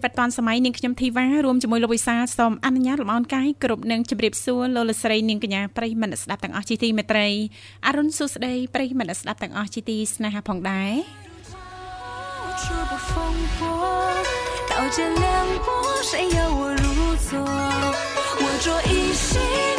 [0.02, 7.28] វិតឌွန်សម័យនាងខ្ញុំធីវ៉ារួមជាមួយលោកវិសាលសូមអនុញ្ញាតលំអរកាយគ្រប់នឹងជម្រាបសួរលោកលស្រីនាងកញ្ញាប្រិយមិត្តស្ដាប់ទាំងអស់ជាទីមេត្រី
[7.86, 10.92] អរុនសុស្ដីប្រិយមិត្តស្ដាប់ទាំងអស់ជាទីស្នេហាផងដែរ
[14.70, 15.24] 到见亮
[15.66, 15.68] 光，
[16.10, 16.86] 谁要我入
[17.26, 17.32] 座？
[18.42, 18.92] 我着一
[19.26, 19.69] 袭。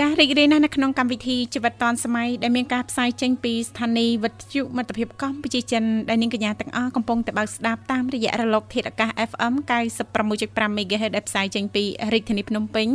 [0.00, 9.54] ចាស់រីករាយណាស់នៅក្នុងកម្មវិធីជីវិតឌွန်សម័យដែលមានការផ្សាយចេញពីស្ថានីយ៍វិទ្យុមិត្តភាពកម្ពុជាចិនដែលនាងកញ្ញាទាំងអស់កំពុងតែបើកស្ដាប់តាមរយៈរលកធាតុអាកាស FM
[10.16, 12.88] 96.5 MHz ដែលផ្សាយចេញពីរាជធានីភ្នំពេញ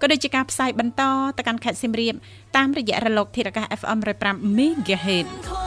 [0.00, 1.02] ក៏ដូចជាការផ្សាយបន្ត
[1.36, 2.14] ទៅកាន់ខេត្តសៀមរាប
[2.56, 5.63] តាមរយៈរលកធាតុអាកាស FM 105 MHz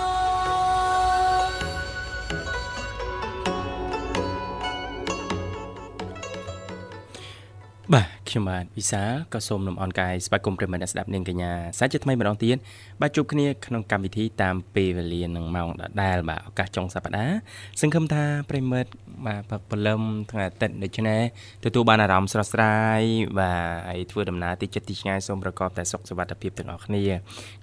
[7.94, 12.58] បាទខ្ញុំបាទវិសាលក៏សូមលំអរកាយស្វាគមន៍ប្រិមត្តអ្នកស្ដាប់នាងកញ្ញាសាជាថ្មីម្ដងទៀត
[13.02, 17.38] បាទជួបគ្នាក្នុងកម្មវិធីតាមពេលវេលានឹងម៉ោងដដែលបាទឱកាសចុងសប្ដាហ៍
[17.82, 18.90] សង្ឃឹមថាប្រិមត្ត
[19.26, 20.02] បាទព្រលឹម
[20.32, 21.22] ថ្ងៃអាទិត្យដូច្នេះ
[21.66, 23.02] ទទួលបានអារម្មណ៍ស្រស់ស្រាយ
[23.40, 27.04] បាទហើយធ្វើដំណើរទីចិត្តទីឆ្ងាយសូមប្រកបតែសុខសុវត្ថិភាពទាំងអស់គ្នា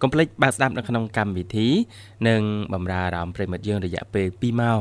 [0.01, 1.69] កុំភ្លេចបាទស្ដាប់នៅក្នុងកម្មវិធី
[2.29, 2.43] និង
[2.75, 4.81] បម្រើអារម្មណ៍ប្រិមត្តយើងរយៈពេល2ម៉ោង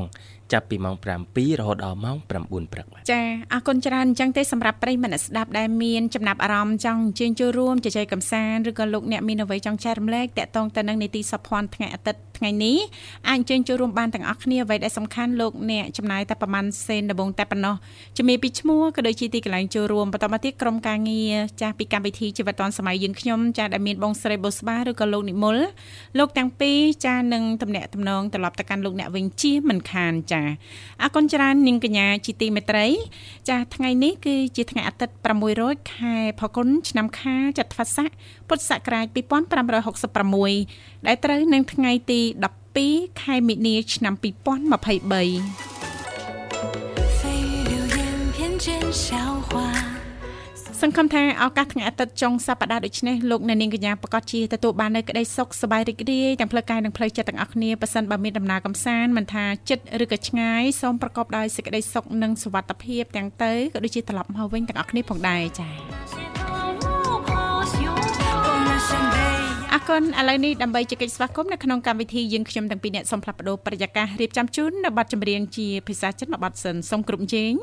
[0.52, 3.22] ចាប់ពីម៉ោង7រហូតដល់ម៉ោង9ព្រឹកចា
[3.54, 12.78] អរគុណច្រើនអញ្ចឹងទេសម្រាប់ប្រិយមិត្តស្ដាប់ដែលមានចំណាប់អារម្មណ៍ចង់អញ្ជើញចូលរួមជជែកកម្សាន្តឬក៏លោកអ្នកមានអ្វីចង់ចែករំលែកតាក់ទងទៅនឹងនីតិសភ័ណ្ឌថ្ងៃអាទិត្យថ្ងៃនេះ
[13.30, 17.76] អាចអញ្ជើញចូលរួមបានទាំងអស់គ្នាអ្វីដែលសំខាន់លោកអ្នកចំណាយតែប្រហែលសេនដំបងតែប៉ុណ្ណោះ
[18.18, 25.58] ជំរាបពីឈ្មោះក៏ដូចជាទីកន្លែងចូលរួមបន្តមកទៀតក្រុមការងារចាស់ពីកម្មវិធីជីវិតឌွန်សម័យយើងខ្ញុំចាស់ដែលមានបងស្រីបុស្បាឬក៏លោកនិមល
[26.18, 30.54] លោកទាំងពីរចាស់នឹងតំណាក់តំណងត្រឡប់ទៅកាន់លោកអ្នកវិញជាមិនខានចាស់
[31.02, 32.86] អរគុណច្រើននាងកញ្ញាជាទីមេត្រី
[33.50, 35.16] ចាស់ថ្ងៃនេះគឺជាថ្ងៃអាទិត្យ
[35.54, 38.10] 600ខែផល្គុនឆ្នាំខាលចត្វាស័ក
[38.54, 39.06] ពុទ្ធសករាជ
[39.92, 42.22] 2566ដែលត្រូវនឹងថ្ងៃទី
[42.72, 44.24] 12ខែមិនិនាឆ្នាំ2023
[50.82, 65.74] សង្ឃឹមថាឱកាសថ្ងៃអាទិត្យចុងសប្តាហ៍ដូចនេះលោកអ្នកនាងកញ្ញាប្រកាសជាទទួលបាននូវក្តីសុខសប្បាយរីករាយទាំងផ្លូវកាយនិងផ្លូវចិត្តទាំងអស់គ្នាប៉ះសិនបើមានដំណើរកំសាន្តមិនថាចិត្តឬក៏ឆ្ងាយសូមប្រកបដោយសេចក្តីសុខនិងសុវត្ថិភាពទាំងទៅក៏ដូចជាត្រឡប់មកវិញទាំងអស់គ្នាផងដែរចា៎
[69.76, 77.54] អរគុណឥឡូវនេះដើម្បីជែកស្វាគមន៍នៅក្នុងកម្មវិធីយើងខ្ញុំទាំងពីរអ្នកសូមផ្លាស់ប្ដូរប្រយាកររៀបចំជូននៅប័ណ្ណចម្រៀងជាភាសាចិនមួយប័ណ្ណសិនសូមគ្រប់ជេង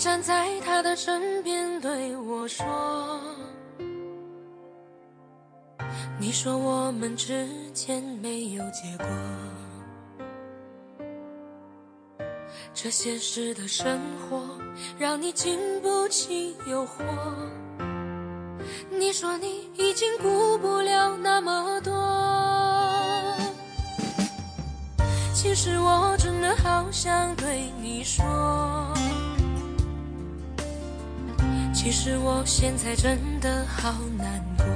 [0.00, 2.64] 站在他的身边对我说
[6.18, 9.06] ：“你说我们之间没有结果，
[12.72, 14.40] 这现实的生活
[14.98, 17.04] 让你经不起诱惑。
[18.90, 21.92] 你说你已经顾不了那么多，
[25.34, 28.24] 其实我真的好想对你说。”
[31.82, 34.66] 其实我现在真的好难过，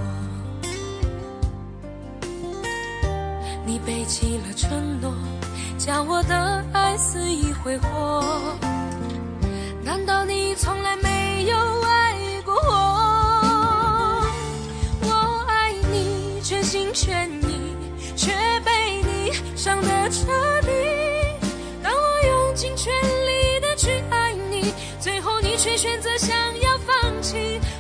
[3.67, 5.13] 你背弃了承诺，
[5.77, 8.25] 将我的爱肆意挥霍，
[9.85, 14.25] 难道你从来没有爱过我？
[15.03, 17.77] 我爱你全心全意，
[18.17, 18.33] 却
[18.65, 20.27] 被你伤得彻
[20.63, 20.73] 底。
[21.83, 26.64] 当我用尽全力的去爱你，最后你却选择相依。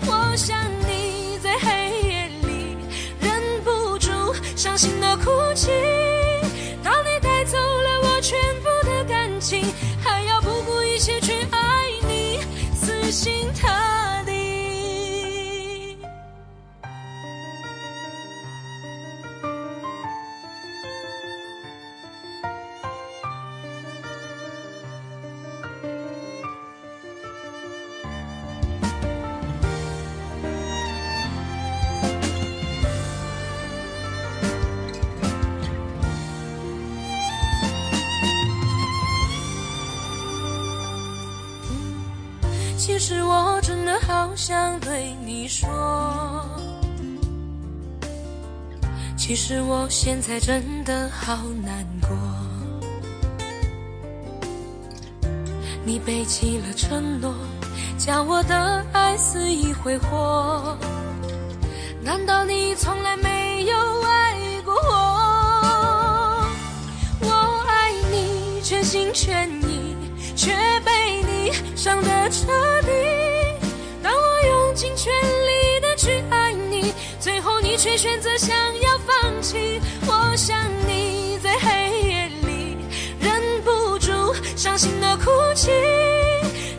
[0.07, 0.57] 我想
[0.89, 1.69] 你在黑
[2.09, 2.77] 夜里
[3.21, 4.11] 忍不住
[4.57, 5.71] 伤心的哭泣。
[6.83, 9.65] 当你带走了我全部的感情，
[10.03, 12.41] 还要不顾一切去爱你，
[12.75, 14.23] 死心塌
[44.27, 45.69] 好想对你说，
[49.19, 52.09] 其实我现在真的好难过。
[55.85, 57.35] 你背弃了承诺，
[57.99, 60.75] 将我的爱肆意挥霍。
[62.03, 66.47] 难道你从来没有爱过我？
[67.21, 69.95] 我爱你，全心全意，
[70.35, 70.51] 却
[70.81, 72.47] 被你伤得彻
[72.87, 73.14] 底。
[74.75, 79.81] 尽全力的去爱你，最后你却选择想要放弃。
[80.07, 81.71] 我想你在黑
[82.09, 82.77] 夜里
[83.21, 85.71] 忍不住伤心的哭泣。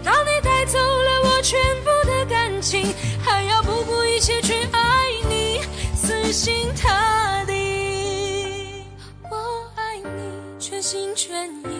[0.03, 2.93] 当你带走了我全部的感情，
[3.23, 5.61] 还要不顾一切去爱你，
[5.95, 8.83] 死心塌地。
[9.31, 9.37] 我
[9.75, 11.79] 爱你，全心全意，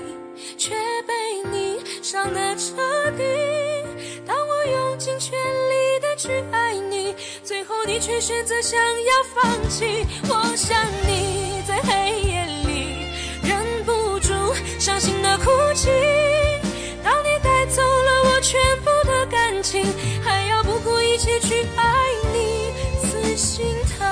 [0.58, 0.74] 却
[1.06, 1.14] 被
[1.52, 2.72] 你伤得彻
[3.18, 3.24] 底。
[4.26, 5.65] 当我用尽全力
[6.26, 7.14] 去爱你，
[7.44, 10.08] 最后你却选择想要放弃。
[10.28, 10.76] 我想
[11.06, 13.12] 你在黑夜里
[13.44, 14.34] 忍不住
[14.80, 15.92] 伤心的哭泣。
[17.04, 19.86] 当你带走了我全部的感情，
[20.24, 21.84] 还要不顾一切去爱
[22.34, 22.72] 你，
[23.08, 24.05] 死心塌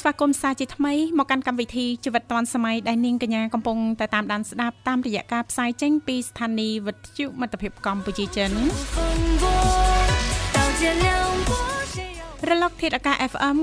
[0.00, 8.50] ស្វាគមន៍សាជាថ្មីមកកាន់កម្មវិធីជីវិតឌွန်សម័យដែលនាងកញ្ញាកំពុងតែតាមដានស្ដាប់តាមរយៈការផ្សាយចេញពីស្ថានីយ៍វិទ្យុមិត្តភាពកម្ពុជាចិន
[12.48, 13.56] រលកធាតុអាកាស FM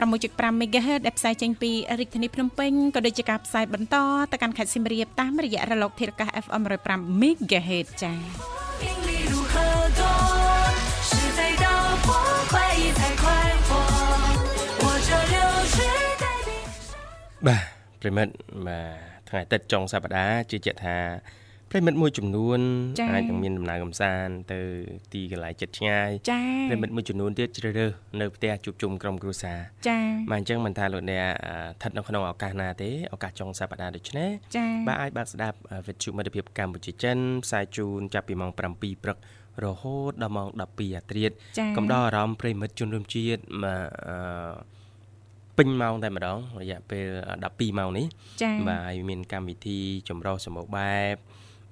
[0.00, 3.96] 96.5 MHz ដែលផ្សាយចេញពីរាជធានីភ្នំពេញក៏ដូចជាការផ្សាយបន្ត
[4.32, 9.19] ទៅកាន់ខេត្តសៀមរាបតាមរយៈរលកធាតុអាកាស FM 105 MHz ចា៎
[17.48, 17.62] បាទ
[18.00, 18.32] ប្រិមិត្ត
[18.66, 20.98] បាទថ្ងៃអាទិត្យចុងសប្តាហ៍ជឿជាក់ថា
[21.70, 22.60] ប្រិមិត្តមួយចំនួន
[23.00, 24.60] ចា៎អាចនឹងមានដំណើរកំសាន្តទៅ
[25.12, 29.98] ទីកន្លែងចិត្តឆ្ងាយចាប្រិមិត្តមួយចំនួនទៀតជ្រើសរើសនៅផ្ទះជួបជុំក្រុមគ្រួសារចា
[30.30, 39.16] បាទអញ្ចឹងមិនថាលោកអ្នកអឺស្ថិតនៅក្នុងឱកាសណាទេឱកាសចុងសប្តាហ៍ដូចនេះចាបាទអាចបើកស្ដាប់អឺវិទ្យុមិត្តភាពកម្ពុជាចិនផ្សាយជូនចាប់ពីម៉ោង7ព្រឹក
[39.64, 44.79] រហូតដល់ម៉ោង12អាធ្រាត្រចាកំដរអារម្មណ៍ប្រិមិត្តជនរួមជាតិមកអឺ
[45.58, 47.06] ពេញម៉ោងតែម្ដងរយៈពេល
[47.42, 48.06] 12ម៉ោងនេះ
[48.42, 49.78] ចាបាទហើយមានកម្មវិធី
[50.08, 51.14] ចម្រុះសម្បូរបែប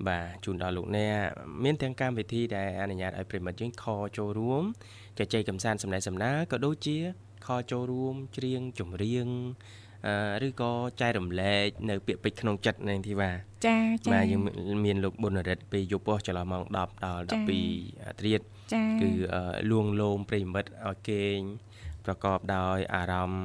[0.09, 1.19] បាទជូនដល់លោកអ្នក
[1.65, 3.85] មានទាំងកម្មវិធីដែលអនុញ្ញាតឲ្យប្រិមិត្តយើងខ
[4.19, 4.63] ចូលរួម
[5.19, 6.99] ចែកចែកកំសាន្តសម្ដែងសម្ដាលក៏ដូចជា
[7.47, 9.29] ខចូលរួមច្រៀងចម្រៀង
[10.07, 13.31] អឺឬក៏ចែករំលែកនៅពាក្យពេចន៍ក្នុងចិត្តនាងធីវ៉ា
[13.67, 14.43] ចាចាបាទយើង
[14.87, 17.41] មានលោកប៊ុនរិទ្ធពេលយប់ពោះចន្លោះម៉ោង10ដល់ចា៎
[17.79, 18.41] 12អាត្រៀត
[18.75, 21.39] ចាគឺអឺលួងលោមប្រិមិត្តឲ្យគេង
[22.09, 23.45] ប្រកបដោយអារម្មណ៍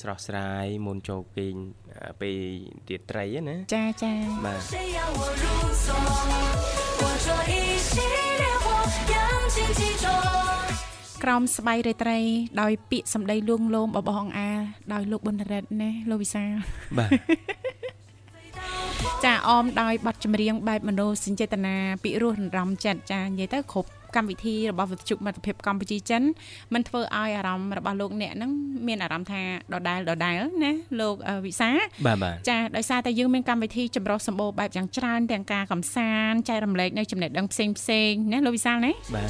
[0.00, 1.54] ស្រស់ស្រាយមុនចូលគេង
[2.20, 2.40] ពេល
[2.88, 4.12] រាត្រីណាចាចា
[4.44, 4.60] បាទ
[11.22, 12.18] ក្រោមស្បៃរាត្រី
[12.60, 14.50] ដោយពាក្យសម្ដីលួងលោមបបងអា
[14.92, 16.44] ដោយលោកប៊ុនរិទ្ធណាលោកវិសា
[16.98, 17.10] បាទ
[19.24, 26.22] ចាអមដោយបទចម្រៀងបែបមនោសញ្ចេតនាពីរោះរំរំចិត្តចានិយាយទៅគ្រប់ កម្មវិធីរបស់វិទ្យុមិត្តភាពកម្ពុជាចិន
[26.74, 28.50] มันធ្វើឲ្យអារម្មណ៍របស់លោកអ្នកហ្នឹង
[28.88, 30.34] មានអារម្មណ៍ថាដដែលដដែល
[30.64, 31.70] ណាលោកវិសា
[32.48, 39.28] ចាដោយសារតែយើងមានកម្មវិធីចម្រុះសម្បូរបែបយ៉ាងច្រើនទាំងការកំសាន្តចែករំលែកនៅចំណេះដឹងផ្សេងផ្សេងណាលោកវិសាណាបាទ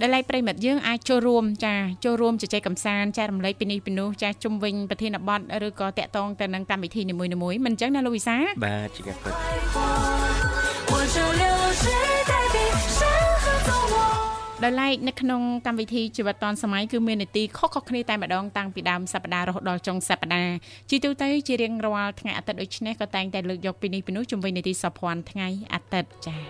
[0.00, 9.30] ដែលឡៃប្រិមិត្តយើងអាចចូលរួមចាចូលរួមជជែកកំសាន្តចែករំលែកពីនេះពីនោះចាជុំវិញប្រធានបទឬក៏តាក់ទងទៅនឹងកម្មវិធីនីមួយៗមិនអញ្ចឹងណាលោកវិសាបាទជាការពិ
[12.02, 12.05] ត
[14.66, 20.54] ដោយឡែកនៅក្នុងកម្មវិធីជីវិតឌွန်សម័យគឺមាននីតិខុសៗគ្នាតែម្ដងតាំងពីដើមសប្ដាហ៍រហូតដល់ចុងសប្ដាហ៍
[20.90, 26.42] ជាទូទៅជារៀងរាល់ថ្ងៃអាទិត្យដូចនេះក៏តែងតែលើកយកពីនេះពីនោះជំវិញនីតិសភ័ណ្ឌថ្ងៃអាទិត្យចា៎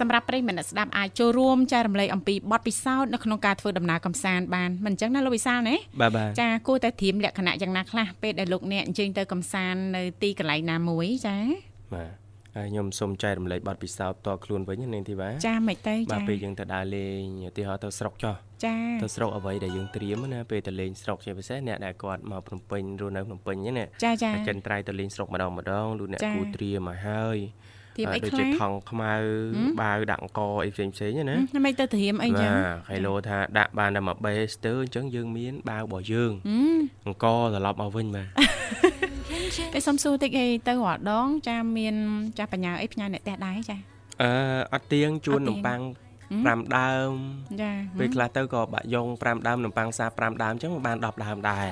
[0.00, 11.36] សម្រាប់ប្រិយមិត្តស្ដាប់អាចចូលរួមចែករំលែកអំពីបទពិសោធន៍នៅក្នុងការធ្វើដំណើរកំសាន្តបានមិនអញ្ចឹងណាលោកវិសាលណាបាទបាទចាគួរតែត្រៀមលក្ខណៈយ៉ាងណាខ្លះពេលដែលលោកអ្នកអញ្ជើញទៅកំសាន្តនៅទីកន្លែងណាមួយចា
[11.94, 12.23] បាទ
[12.56, 18.34] ហើយខ្ញុំសូមចែករំលែកបទពិសោធន៍តខ្លួនវិញនាងធីវ៉ាចាមិនទេចាបាទពេលយើងទៅដើរលេងឧទាហរណ៍ទៅស្រុកចោះ
[18.64, 27.38] ចាទៅស្រុកអ្វីដែលយើងត្រៀមណាពេលទៅលេងស្រុកជាពិសេសអ្នកដែលគាត់មកភ្នំពេញរស់នៅភ្នំពេញហ្នឹងណាចាចាចិនត្រៃទៅលេងស្រុកម្ដងម្ដងលោកអ្នកគូត្រៀមមកហើយ
[27.96, 29.12] ត្រៀមអីខ្លះដូចជាថង់ខ្មៅ
[29.82, 36.32] បាវដាក់អង្គអីផ្សេងផ្សេងណាមិនទៅត្រៀមអីចឹងបាទហៃឡូថាដាក់បានតែមួយបេស្ទើអញ្ចឹងយើងមានបាវរបស់យើង
[37.06, 38.28] អង្គត្រឡប់មកវិញបាទ
[39.74, 41.94] តែសុំសួរតិចអីទៅរដង ចាមាន
[42.38, 43.76] ចាបញ្ញាអីផ្ញើអ្នកផ្ទះដែរចា
[44.22, 44.30] អឺ
[44.72, 45.80] អត់ទៀងជួននំប៉័ង
[46.32, 47.10] 5ដើម
[47.62, 51.66] ចាពេលខ្លះទៅក៏បាក់យ៉ង5ដើមនំប៉័ងសា5ដើមអញ្ចឹងបាន10ដើមដែរ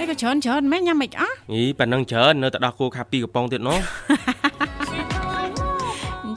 [0.00, 3.78] អីក៏ច្រើនច្រើនមែនញ៉ាំមិនអស់យីប៉ណ្ណឹងច្រើននៅតែដោះគោខាពីកំប៉ុងទៀតនោះ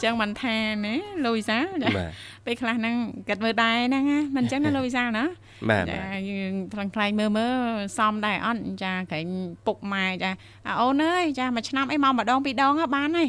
[0.03, 1.57] ចឹងមិនថាណាលូវីសា
[2.45, 2.95] ពេលខ្លះហ្នឹង
[3.29, 4.03] គិតមើលដែរហ្នឹង
[4.35, 5.25] មិនចឹងណាលូវីសាណា
[5.69, 7.55] បាទចាយើងខ្លាំងខ្លាយមើលមើល
[7.97, 9.27] សមដែរអត់ចាក្រែង
[9.65, 10.31] ពុកម៉ែចា
[10.81, 13.27] អូនអើយចាមួយឆ្នាំអីមកម្ដងពីរដងបានហើយ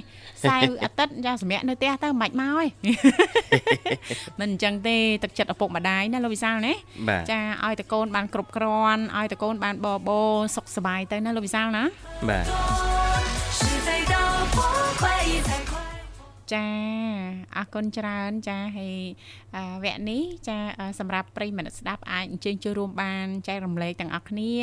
[0.51, 2.69] សៅអាទិត្យចាសម្រាប់នៅផ្ទះទៅមិនមកហើយ
[4.41, 6.75] មិនអញ្ចឹងទេទឹកចិត្តឪពុកម្ដាយណាលោកវិសាលណា
[7.31, 10.21] ចាឲ្យតកូនបានគ្រប់គ្រាន់ឲ្យតកូនបានបបោ
[10.57, 11.85] សុខសប្បាយទៅណាលោកវិសាលណា
[12.29, 13.02] បាទ
[16.53, 16.67] ចា
[17.57, 18.97] អរគុណច្រើនចាហើយ
[19.85, 20.57] វគ្គនេះចា
[20.99, 24.57] សម្រាប់ប្រិយមិត្តស្ដាប់អាចអញ្ជើញចូលរួមបានចែករំលែកទាំងអស់គ្នា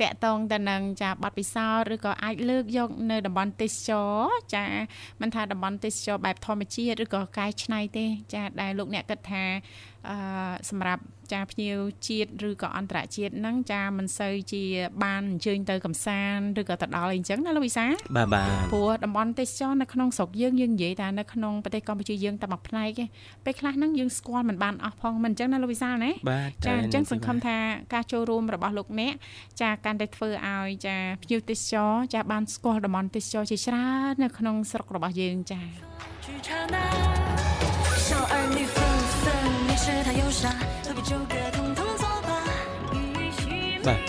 [0.00, 4.12] តកតងទៅនឹងចាប័ណ្ណពិសោធន៍ឬក៏អាចលើកយកនៅតំបន់ទេសចរ
[4.54, 4.64] ចា
[5.20, 9.44] មិនថាតំបន់ទេសចរបែបធម្មជាតិឬក៏កែច្នៃទេ ចាដែលលោកអ្នកគិតថា
[10.08, 10.16] អឺ
[10.70, 11.02] សម្រាប់
[11.32, 11.78] ចាភ្ញៀវ
[12.08, 14.62] ជាតិឬក៏អន្តរជាតិហ្នឹងចាមិនសូវជា
[15.04, 17.86] បានអញ្ជើញទៅកំសាន្តឬក៏ទៅដល់អីចឹងណាលោកវិសា
[18.16, 23.08] បាទបាទព្រោះតំបន់ទេសចរនៅក្នុងស្រុកយើងយើងនិយាយថានៅក្នុងប្រទេសកម្ពុជាយើងតែមួយផ្នែកឯង
[23.44, 26.10] ពេលខ្លះហ្នឹងយើងស្គាល់មិនបានអស់ផងមិនអញ្ចឹងណាលោកវិសាណា
[26.66, 27.56] ចាអញ្ចឹងសង្ឃឹមថា
[27.94, 29.12] ការចូលរួមរបស់លោកអ្នក
[29.60, 35.60] ចាកាន់តែធ្វើឲ្យចាភ្ញៀវទេសចរចាបានស្គាល់តំបន់ទេសចរជាច្រើននៅក្នុងស្រុករបស់យើងចា
[43.86, 44.00] បាទ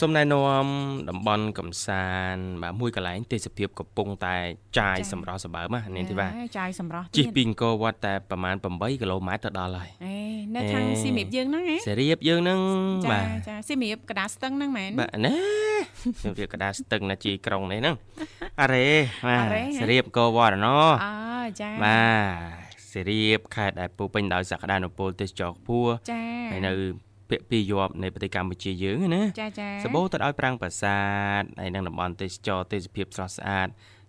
[0.00, 0.66] សូមណែនាំ
[1.10, 4.36] តំបន់កំសាន្តបាទមួយកន្លែងទេសភាពកំពុងតែ
[4.78, 10.16] ចាយសម្រស់សម្បើមណានាងធីវ៉ាចាយសម្រស់ជិះពីអង្គរវត្តតែប្រហែល8គីឡូម៉ែត្រទៅដល់ហើយអេ
[10.54, 12.60] នៅខាងសៀមរាបយើងហ្នឹងហ៎សៀមរាបយើងហ្នឹង
[13.12, 15.34] បាទចាសៀមរាបកដាស្ទឹងហ្នឹងមែនបាទណា
[16.22, 17.96] សៀមរាបកដាស្ទឹងណាជីក្រុងនេះហ្នឹង
[18.60, 18.88] អរេ
[19.26, 19.46] បាទ
[19.78, 21.06] សៀមរាបអង្គរវត្តណោអ
[21.60, 22.02] ចាបា
[22.64, 26.72] ទ សៀមរាបខេត្តដែលពោពេញដោយសក្តានុពលទេសចរខ្ពស់ចាហើយនៅ
[27.30, 31.00] ពាក់ពីយប់នៃប្រទេសកម្ពុជាយើងណាចាចាសបោទៅឲ្យប្រាំងប្រាសា
[31.40, 33.68] ទហើយនឹងតំបន់ទេសចរទេសភាពស្រស់ស្អាត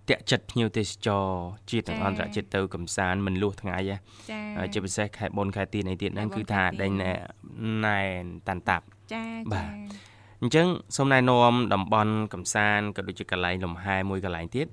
[0.10, 1.28] តាក់ចិត្តភ្ញៀវទេសចរ
[1.72, 3.98] ជាតិទាំងអន្តរជាតិទៅកំសាន្តមិនលួសថ្ងៃចា
[4.74, 6.92] ជាពិសេសខែបុណ្យខែទីនៃទៀតហ្នឹងគឺថាដេញ
[7.86, 9.70] ណែនតាន់តាប់ចាបាទ
[10.42, 10.68] អញ្ចឹង
[10.98, 14.68] សូមណែនាំតំបន់កំសាន្តក៏ដូចជាកន្លែងលំហែមួយកន្លែងទៀត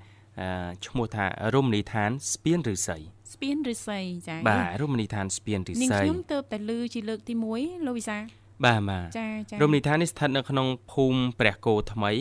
[0.86, 2.98] ឈ្មោះថារមណីយដ្ឋានស្ពានឫស្សី
[3.36, 8.18] ស្ពានឫស្សីចាបាទរមណីយដ្ឋានស្ពានឫស្សីខ្ញុំទៅតែលឺជាលើកទី1លោកវិសា
[8.64, 12.12] បាទបាទចាចារមណីយដ្ឋាននេះស្ថិតនៅក្នុងភូមិព្រះគោថ្មី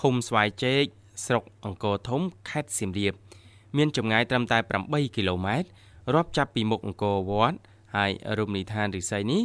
[0.00, 0.84] ឃុំស្វាយជែក
[1.26, 2.20] ស្រុកអង្គរធំ
[2.50, 3.14] ខេត្តសៀមរាប
[3.76, 5.68] មានចម្ងាយត្រឹមតែ8គីឡូម៉ែត្រ
[6.14, 7.58] រាប់ចាប់ពីមុខអង្គរវត្ត
[7.96, 9.42] ហើយរមណីយដ្ឋានឫស្សីនេះ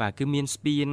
[0.00, 0.88] បាទគឺមានស្ពាន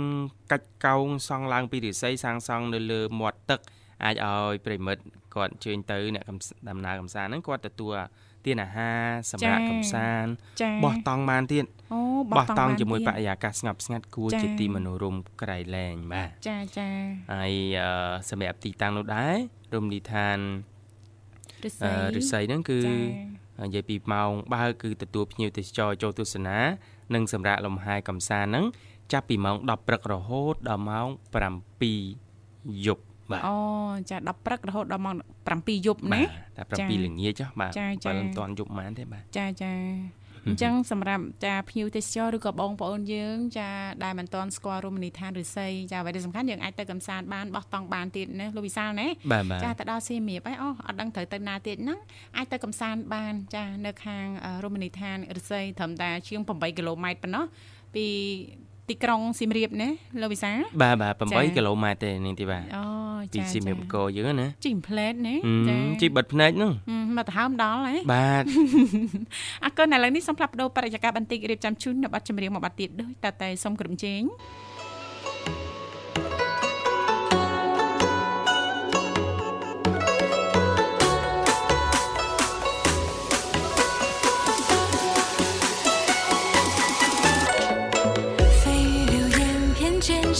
[0.51, 3.59] កាច់កោងសង់ឡើងពីឫស្សីសាងសង់នៅលើមាត់ទឹក
[4.03, 5.03] អាចឲ្យប្រិមិត្ត
[5.35, 6.23] គាត់ជើញទៅអ្នក
[6.69, 7.93] ដំណើរកំសាន្តហ្នឹងគាត់ទទួល
[8.47, 12.01] ទទានអាហារសម្រាប់កំសាន្តចា៎បោះតង់បានទៀតអូ
[12.31, 16.89] បោះតង់បានជាមួយទៀតបរិយាកាសស្ងប់ស្ងាត់គួរចា៎ជាទីមនោរម្យក្រៃលែងបាទចាចា
[17.33, 17.89] ហើយអឺ
[18.29, 19.35] សម្រាប់ទីតាំងនោះដែរ
[19.73, 20.37] រមណីយដ្ឋាន
[21.63, 26.57] ឫស្សីអឺរិស័យហ្នឹងគឺចានិយាយពីម៉ោងបើកគឺទទួលភ្ញៀវទេសចរចូលទស្សនា
[27.13, 28.65] និងសម្រាប់លំហែកំសាន្តហ្នឹង
[29.13, 31.07] ចាប់ពីម៉ោង10ព្រឹករហូតដល់ម៉ោង
[31.95, 33.55] 7យប់ បាទអូ
[34.09, 35.15] ចា10ព្រឹករហូតដល់ម៉ោង
[35.51, 36.23] 7យប់បាណា
[36.57, 39.73] ទតែចា៎7ល្ងាចចុះបាទចា៎ចា៎7មិនទាន់យប់ប៉ុន្មានទេបាទចាចា
[40.47, 43.69] អញ្ចឹងសម្រាប់ចាភ្ញៀវទេសចរឬក៏បងប្អូនយើងចា
[44.03, 51.99] ដែលមិនទាន់ស្គាល់រមណីយដ្ឋានឫស្សីចាអ្វីដែលសំខាន់យើងអាចទៅកំសាន្តបានបោះតង់បានទៀតណាលោកវិសាលណាបាទបាទចាទៅដល់សៀមរាបហើយអូអត់ដឹងត្រូវទៅណាទៀតហ្នឹង
[52.37, 57.45] អាចទៅកំសាន្តបានចានៅខាងអឺរមណីយដ្ឋានឫស្សីត្រឹមតែជាង8គីឡូម៉ែត្រប៉ុណ្ណោះ
[57.95, 58.05] ពី
[58.89, 59.89] ទីក្រុងសៀមរាបណា
[60.21, 62.83] លោកវិសាលបាទបាទចា៎8គីឡូម៉ែត្រទេនេះទីបាទអូ
[63.33, 68.43] ពីចាសៀមរាបចាកោយើងណាជីងផ្លែតណាហឹមចាជីបិទភ្នែកហ្នឹងហឹមមកទៅហើមដល់ហ៎បាទ
[69.63, 74.21] អរគុណឥឡូវនេះសូមផ្លាប់បដោបរិយាកាសបន្តិចរៀបចំជូននៅប័ណ្ណចម្រៀងមួយប័ណ្ណទៀតដូចតតែសូមក្រុមជេង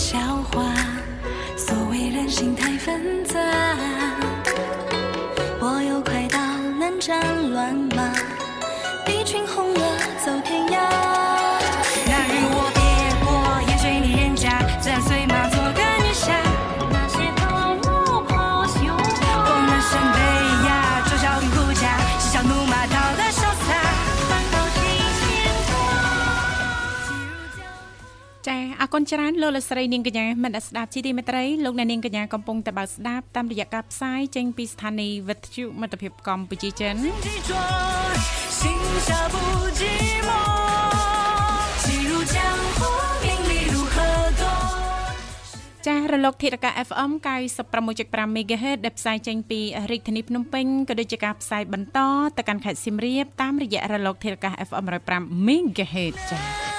[0.10, 0.74] 笑话。
[1.58, 3.38] 所谓人心太纷杂，
[28.88, 36.96] អគុណច្រើនលោកលស្រីនាងកញ្ញាមនស្ដាប់ជីទីមេត្រីលោកអ្នកនាងកញ្ញាកំពុងតបស្ដាប់តាមរយៈការផ្សាយចេញពីស្ថានីយ៍វិទ្យុមិត្តភាពកម្ពុជាចិន
[45.86, 47.12] ចាស់រលកធារកា FM
[47.74, 49.60] 96.5 MHz ដែលផ្សាយចេញពី
[49.92, 52.00] រាជធានីភ្នំពេញក៏ដូចជាការផ្សាយបន្ត
[52.38, 56.77] ទៅកាន់ខេត្តសៀមរាបតាមរយៈរលកធារកា FM 105 MHz ចាស់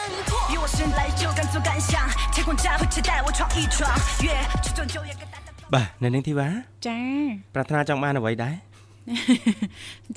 [0.67, 1.91] 我生来就敢做敢想，
[2.33, 3.79] 天空加会期待我闯一闯，
[4.25, 4.27] 越
[4.63, 5.47] 去做就越跟大家。
[5.73, 6.47] បាទនៅនឹងធីវ៉ា
[6.87, 6.99] ចា
[7.53, 8.55] ប្រាថ្នាចង់បានអ្វីដែរ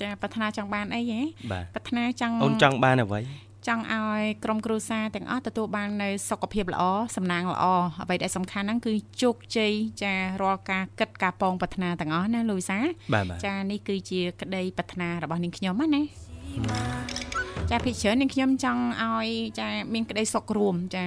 [0.01, 1.21] ចាប្រាថ្នាចង់បានអីហ៎
[1.53, 3.21] បាទ ប្រាថ្នាចង់ អូនចង់បានអ្វី
[3.67, 6.83] ចង់ឲ្យក្រុមគ្រួសារទាំងអស់ទទួលបាននៅសុខភាពល្អ
[7.17, 7.65] សំណាងល្អ
[8.03, 9.73] អ្វីដែលសំខាន់ហ្នឹងគឺជោគជ័យ
[10.03, 12.79] ចារាល់ការគិតការពងប្រាថ្នាទាំងអស់ណាលូវីសា
[13.15, 16.03] បាទបាទ ចានេះគឺជាក្តីប្រាថ្នារបស់នាងខ្ញុំហ្នឹងណា
[17.70, 19.28] ចាភិកច្រើននាងខ្ញុំចង់ឲ្យ
[19.60, 21.06] ចាមានក្តីសុខរួមចា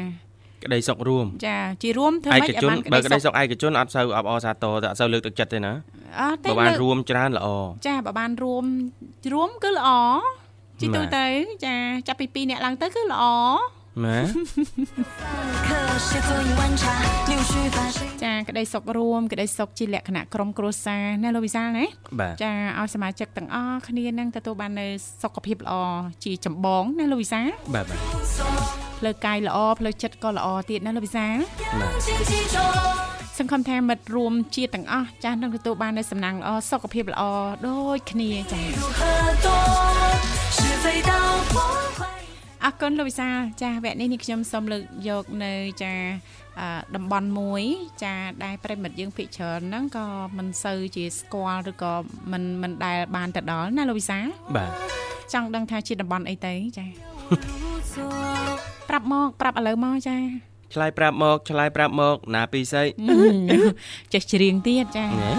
[0.64, 5.72] ក្តីសុខរួមចាជារួមធ្វើឯម៉េចកឲ្យជនបានបើក្ក្តីតីសុសុខខឯកជនអត់សូវអបអរសាទរតែអត់សូវលើកទឹកចិត្តទេណា
[6.20, 7.48] អត់ទេបើបានលើករួមច្រើនល្អ
[7.86, 8.64] ចាបើបានរួម
[9.32, 9.88] រួមគឺល្អ
[10.80, 11.26] ជីទូបាទទៅ
[11.64, 11.76] ចា
[12.08, 13.24] ចាប់ពី2អ្នកឡើងទៅគឺល្អ
[14.04, 14.18] ណា
[18.24, 21.86] ចាក្តីសុខរួមក្តីសុខជាលក្ខណៈក្រុមគ្រួសារណាលោកវិសាលណា
[22.42, 24.90] ចាឲ្យសមាជិកទាំងអស់គ្នានឹងទទួលបាននូវ
[25.22, 25.74] សុខភាពល្អ
[26.24, 28.00] ជាចម្បងណាលោកវិសាលបាទបាទ
[28.98, 31.36] ផ្លូវកាយល្អផ្លូវចិត្តក៏ល្អទៀតណាលោកវិសាល
[31.80, 31.94] បាទ
[33.38, 37.22] សង្ឃឹមថាមិត្តរួមជាតិទាំងអស់ចាស់នឹងទទួលបាននូវសំណាងល្អសុខភាពល្អ
[37.66, 41.83] ដូចគ្នាចា៎
[42.64, 45.94] អរគុណលោកវិសាលចាវគ្គនេះនេះខ្ញុំសូមលើកយកនៅចា
[46.60, 47.62] អឺតំបន់មួយ
[48.04, 50.06] ចាដែលប្រិមិត្តយើងភិកច្រើនហ្នឹងក៏
[50.38, 51.92] មិនសូវជាស្គាល់ឬក៏
[52.32, 54.24] មិនមិនដែលបានទៅដល់ណាលោកវិសាល
[54.56, 54.70] បាទ
[55.32, 56.90] ចង់ដឹងថាជាតំបន់អីទៅចា无
[57.92, 57.94] 作。
[58.88, 60.16] ប្រាប់មកប្រាប់ឥឡូវមកចា
[60.74, 62.84] ឆ្លើយប្រាប់មកឆ្លើយប្រាប់មក ណាពីស្អី
[64.12, 65.32] ចេះច្រៀងទៀតចាណែ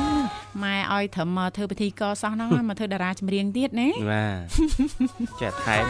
[0.64, 5.84] ម៉ែឲ្យត្រឹមមកធ្វើពិធីកសោះហ្នឹងមកធ្វើតារាចម្រៀងទៀតណាបាទចាថែម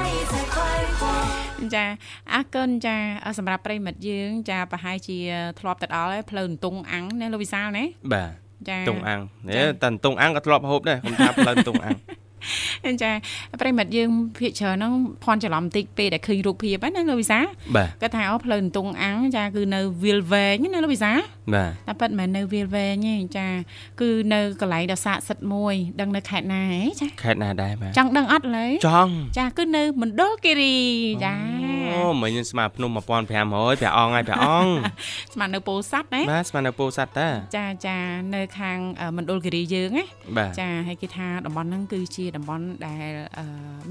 [1.76, 1.86] ចា
[2.34, 2.96] អរគុណចា
[3.38, 5.18] សម្រាប់ប្រិមិត្តយើង ចាប្រហែលជា
[5.60, 8.32] ធ្លាប់ទៅដល់ហើយផ្លូវន្ទង់អាំងណាលោកវិសាលណាបាទ
[8.70, 11.98] ចាតុងអាំងនេះតែតុងអាំងក៏ធ្លាប់ហូបដែរខ្ញុំថាផ្លូវតុងអាំង
[13.04, 13.12] ចា
[13.62, 17.40] ប្រិមិត្តយើងភាកច្រើនហ្នឹងភ័ន្តច្រឡំតិចពេលដែលឃើញរូបភាពហ្នឹងណាលោកវិសា
[17.76, 21.12] បាទគាត់ថាអូផ្លូវអន្ទង់អាំងចាគឺនៅវាលវែងណាលោកវិសា
[21.54, 23.48] បាទតែប៉ិតមិនមែននៅវាលវែងទេចា
[24.02, 30.78] គឺនៅកន្លែងដ៏ស័ក្តិសិទ្ធិមួយ ដឹងនៅខេត្តណាហ៎ចាខេត្តណាដែរបាទចង់ដឹងអត់ឡើយចង់ចាគឺនៅមណ្ឌលគិរី
[31.26, 31.36] ចា
[31.94, 34.74] អូមិញខ្ញុំស្មើភ្នំ1500ព្រះអង្គហើយព្រះអង្គ
[35.34, 37.28] ស្មាននៅពោធិ៍សាត់ណាបាទស្មើនៅពោធិ៍សាត់តា
[37.58, 37.98] ចាចា
[38.36, 40.06] នៅខាងអឺមណ្ឌលគិរីយើងណា
[40.38, 43.10] បាទចាហើយគេថាតំបន់ហ្នឹងគឺជាតំបន់ដែល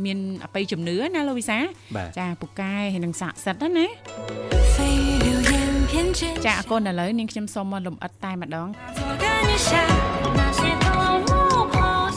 [0.04, 1.58] មានអបិយជំនឿណាលោកវិសា
[2.18, 3.86] ចាពូកែហើយនឹងស័ក្តិសិទ្ធណា
[6.46, 8.68] ចាអរគុណឥឡូវនាងខ្ញុំសូមមកលំអិតតែម្ដង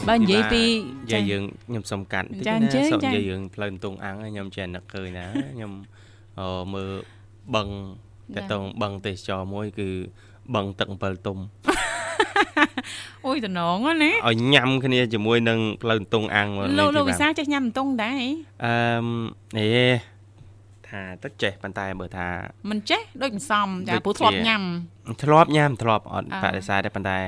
[0.10, 0.64] បើនិយាយពី
[1.12, 5.72] យាយយើងខ្ញុំសុំកាត់តិចណាសុំយាយយើងផ្លូវតុងអាំងខ្ញុំចេះនឹកឃើញណាខ្ញុំ
[6.74, 6.92] មើល
[7.56, 7.68] បឹង
[8.36, 9.90] តតងបឹងទេសចរមួយគឺ
[10.56, 11.38] បឹងទឹក7ទុំ
[13.26, 18.24] អូយតំណងណាឲ្យញ៉ាំគ្នាជាមួយនឹងផ្លូវតុងអាំងមកលោកលោកទីវិសាចេះញ៉ាំតុងដែរ
[18.66, 19.08] អឺម
[19.58, 19.68] អេ
[20.88, 22.28] ថាទឹកចេះប៉ុន្តែបើថា
[22.70, 24.62] មិនចេះដូចមិនសមចាដូចព្រោះធ្លាប់ជាញ៉ាំ
[25.24, 27.20] ធ្លាប់ញ៉ាំធ្លាប់អត់អ่าបដិសេធទេប៉ុន្តែ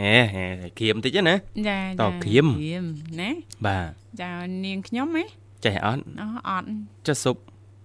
[0.00, 0.44] អេហេ
[0.78, 1.34] ក្រៀមតិចណា
[1.68, 2.84] ចាតចាក្រៀមក្រៀម
[3.20, 3.30] ណា
[3.66, 3.90] បាទ
[4.22, 4.30] ចា
[4.64, 5.24] នាងខ្ញុំហ៎
[5.64, 6.68] ចេះអត់អអត់
[7.06, 7.36] ចុះស៊ុប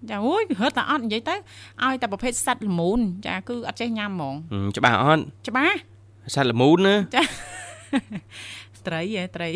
[0.09, 1.35] ចាអូយរត់តែអត់និយាយទៅ
[1.83, 5.77] ឲ្យតែប្រភេទសត្វល្មូនចាគឺអត់ចេះញ៉ាំហ្មងហឹមច្បាស់អត់ច្បាស់
[6.33, 6.95] សត្វល្មូនណា
[8.87, 9.49] ត្រីហ៎ត្រី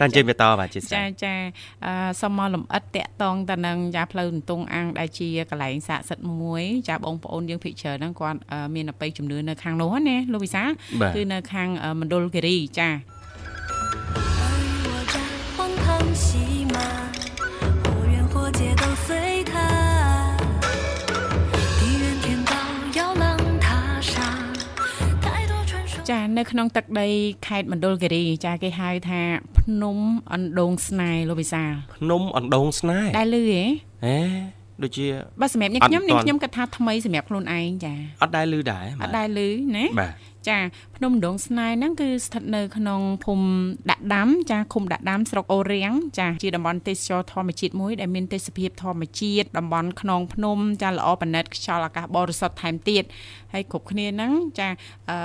[0.00, 1.34] តានិយាយវាតបាទជាស្ចារីចា
[1.86, 10.62] អឺសូមមកលំអិតតាក់តងតនឹងចាផ្លូវទងអាំងដែលជាកន្លែងស័ក្តិសិទ្ធិមួយចាបងប្អូនយើងភិកច្រើនហ្នឹងគាត់អឺមានអបិយជំនឿនៅខាងនោះណាលោកវិសា
[11.00, 12.88] បាទគឺនៅខាងអឺមណ្ឌលគិរីចា
[26.10, 27.08] ចានៅក្នុងទឹកដី
[27.46, 29.20] ខេត្តមណ្ឌលគិរីចាគេហៅថា
[29.58, 29.98] ភ្នំ
[30.32, 31.64] អណ្ដូងស្នេហ៍លោកវិសា
[31.96, 33.64] ភ្នំអណ្ដូងស្នេហ៍ដែលលឺហ៎
[34.04, 34.18] ហេ
[34.82, 35.06] ដូចជា
[35.40, 40.12] បើសម្រាប់នាងអត់ខ្ញុំនាងទាន់ខ្ញុំគិតថាថ្មីសម្រាប់ខ្លួនឯងចាអត់ដែលឮដែរអត់ដែលលឺណាបាទ
[40.48, 40.58] ចា
[40.96, 43.48] ភ្នំដងស្នែហ្នឹងគឺស្ថិតនៅក្នុងភូមិ
[43.90, 53.04] ដាក់ដាំចាឃុំដាក់ដាំស្រុកអូរៀងចាជាតំបន់ទេសចរធម្មជាតិមួយដែលមានទេសភាពធម្មជាតិតំបន់ខ្នងភ្នំចាល្អប្រណិតខ្យល់អាកាសបរិសុទ្ធថែមទៀត
[53.52, 54.68] ហើយគ្រប់គ្នាហ្នឹងចា
[55.10, 55.18] អឺ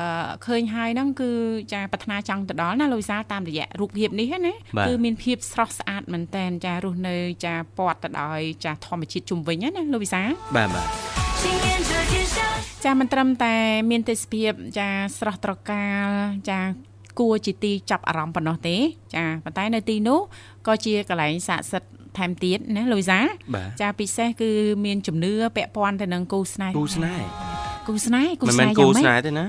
[0.46, 1.32] ឃើញហើយហ្នឹងគឺ
[1.74, 4.54] ចាប្រាថ្នាចង់ទៅដល់ណាលោកវិសាលតាមរយៈរូបភាពនេះណា
[4.88, 11.23] គឺមានភាពស្រស់ស្អាតមែនតែនចារស់នៅ ចាពាត់ទៅដោយចាធម្មជាតិជុំវិញណាលោកវិសាលបាទបាទ
[12.84, 13.56] ចាមិនត្រឹមតែ
[13.92, 16.08] មានទេសភាពចាស្រស់ត្រកាល
[16.50, 16.60] ចា
[17.20, 18.78] គួរជាទីចាប់អារម្មណ៍ប៉ុណ្ណោះទេ
[19.16, 20.20] ចាប៉ុន្តែនៅទីនោះ
[20.68, 23.20] ក៏ជាកន្លែងស័ក្តិសិទ្ធិថែមទៀតណាលូយសា
[23.56, 24.52] បាទចាពិសេសគឺ
[24.86, 27.53] មានជំនឿពាក់ព័ន្ធទៅនឹងគូស្នេហ៍គូស្នេហ៍
[27.88, 29.46] គូស្នេហ៍គូមិនស្មែនេនហ៍គូយ៉ាងម៉េស្នេចហ៍ទេណា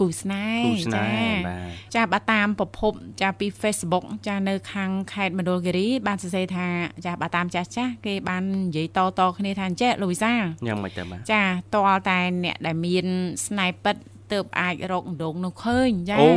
[0.00, 2.92] គូស្នេហ៍គូស្នេហ៍ចាបាទចាបើតាមប្រភព
[3.22, 6.66] ចាពី Facebook ចានៅខាងខេត្តមណ្ឌលគិរីបានសរសេរថា
[7.06, 10.34] ចាបើតាមចាស់ចាស់គេបាននិយាយតតគ្នាថាអញ្ចេះលូយសា
[10.66, 13.06] យ៉ាងម៉េចទៅបាទចាតលតែអ្នកដែលមាន
[13.46, 13.96] ស្នេហ៍ពិត
[14.32, 16.28] ទើបអាចរកដងនោះឃើញចាអូ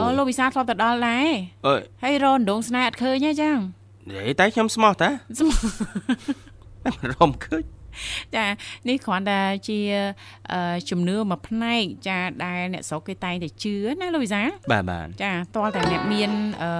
[0.00, 1.28] អូលោកវិសាលធ្លាប់ទៅដល់ដែរ
[1.66, 3.56] អើយហើយរកដងស្នេហ៍អត់ឃើញទេចឹង
[4.08, 5.10] និយាយតែខ្ញុំស្មោះតា
[7.12, 7.75] រំឃើញ
[8.35, 8.45] ចា
[8.87, 9.79] នេះគ្រាន់តែជា
[10.51, 16.31] អឺជំនឿមួយផ្នែកចាដែលអ្នកស្រុកគេតែងតែជឿណាលោកវិសាល បាទបាទ ចាតលតែអ្នកមាន
[16.63, 16.71] អឺ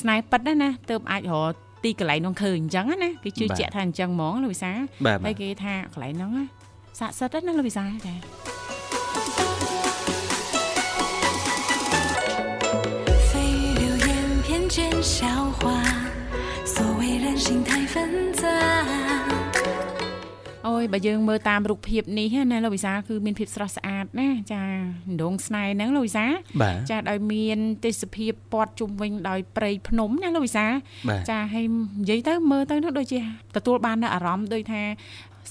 [0.00, 1.52] ស្នេហ៍ពិតណាណាទើបអាចរក
[1.84, 6.44] ទីកន្លែងនោះឃើញអញ្ចឹងណាគេជឿជាក់ថាអញ្ចឹងហ្មងលោកវិសាល បាទបា ហើ ទ យគេថាកន្លែងហ្នឹងណា
[6.98, 8.14] ស័ក្តិសិទ្ធិណាលោកវិសាលចា
[13.28, 14.10] 蜚语流言
[14.46, 14.76] 偏见
[15.14, 15.16] 笑
[15.58, 15.60] 话，
[16.72, 17.94] 所谓人心太纷
[18.40, 19.11] 杂。
[20.68, 24.62] អូយបើយើងមើលតាមរូបភាពនេះណាលោកវិសាលគឺមានភាពស្រស់ស្អាតណាចា
[25.22, 30.72] ដងស្នេហ៍ហ្នឹងលោកវិសាល បាទ ចាដោយមានទេសភាពព័ទ្ធជុំវិញដោយព្រៃភ្នំណាលោកវិសាល
[31.08, 31.66] បាទ ចាហើយ
[32.00, 33.20] និយាយទៅមើលទៅនោះដូចជា
[33.56, 34.82] ទទួលបាននូវអារម្មណ៍ដូចថា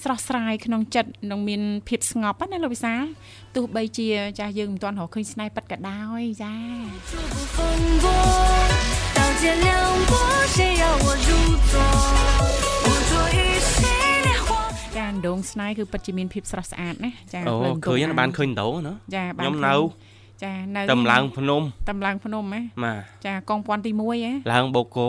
[0.02, 3.02] ស្រស់ស្រាយក្នុងចិត្តនិងមានភាពស្ងប់ណាលោកវិសាល
[3.56, 4.08] ទោះបីជា
[4.40, 6.54] ចាយើងមិនទាន់រកឃើញស្នេហ៍ពិតក៏ដោយចា
[7.10, 7.56] 触不风
[8.02, 8.06] 波，
[9.16, 9.68] 刀剑两
[10.10, 10.12] 拨，
[10.54, 11.28] 谁要我入
[11.70, 11.74] 座？
[12.84, 13.38] 我着与
[13.72, 13.91] 谁烈火？
[15.13, 19.79] ចាដងស្នេហ៍គឺពិតជាមានភាពស្រស់ស្អាតណាចាអូភ្លើងឃើញទង់ណាបានឃើញដងណាចាបានខ្ញុំឃើនៅញ
[20.43, 25.07] ចានៅតំឡើងភ្នំតំឡើងភ្នំណាបាទចាកងពាន់ទី1ហ៎ឡើងបូកគោ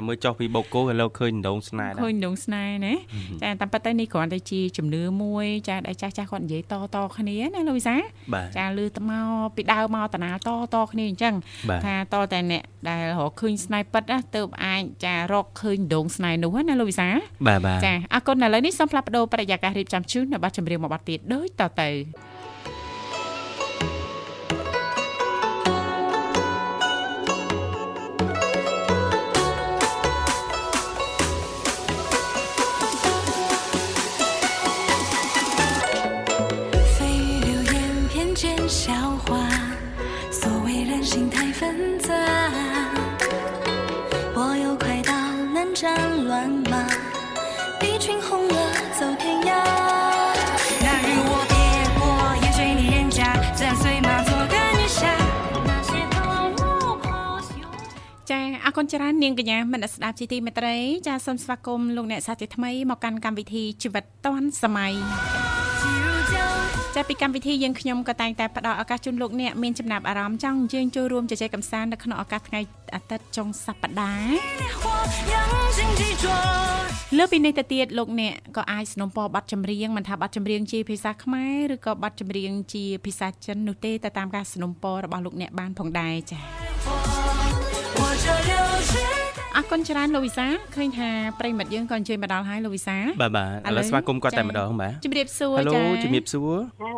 [0.00, 2.94] ចាំមើលចុះពីបូកគោឥឡូវឃើញដងស្នេហ៍ដែរឃើញដងស្នេហ៍ណា
[3.42, 7.96] ចាតាមពិតទៅនេះគ្រាន់តែជាជំនឿមួយចាដែលចាស់ចាស់ៗគាត់និយាយតតគ្នាណាលោកវិសា
[8.34, 11.34] បាទចាលឺទៅមកពីដើមមកតាណាតតគ្នាអញ្ចឹង
[11.70, 17.08] បាទថាតតែអ្នកដែលរកឃើញស្នេហ៍ពិតណាទៅអាចចារកឃើញដងស្នេហ៍នោះណាលោកវិសា
[17.46, 21.90] បាទបាទចាអរគុណឥឡូវនេះសូមផ្លាស់ប្ដូរបរិយាកាសរៀបចំជូននៅប័ណ្ណចម្រៀងមួយប័ណ្ណទៀតដូចតទៅ
[58.70, 60.76] អរគុណច្រើននាងកញ្ញាមនស្ដាប់ជីទីមេត្រី
[61.08, 64.92] ចាសូមស្វាគមន៍លោកអ្នកសាស្ត្រជាថ្មីមកកាន់កម្មវិធីជីវិតឌွန်សម័យ
[66.94, 72.60] ចាប់ពីកម្មវិធីយើងខ្ញុំក៏តែងតែផ្ដល់ឱកាសជូនលោកអ្នកមានចំណាប់អារម្មណ៍ចង់យើងចូលរួមជជែកកម្សាន្តនៅក្នុងឱកាសថ្ងៃ
[72.94, 74.34] អាទិត្យចុងសប្ដាហ៍
[77.18, 84.72] លើពីនេះទៅទៀតលោកអ្នកក៏អាចสนับสนุนប័ណ្ណចម្រៀងមិនថាប័ណ្ណចម្រៀងជាភាសាខ្មែរឬក៏ប័ណ្ណចម្រៀងជាភាសាចិននោះទេទៅតាមការสนับสนุน
[85.04, 86.69] របស់លោកអ្នកបានផងដែរចា៎
[89.56, 91.08] អរគុណច្រើនលោកវិសាឃើញថា
[91.40, 96.92] ប្រិមិត្តយើងក៏អញ្ជើញមកដល់ហើយលោកវិសាបាទបាទឥឡូវស្វាគមន៍គាត់តែម្ដងបាទជំរាបសួរចា៎ហៅជំរាបសួរហៅ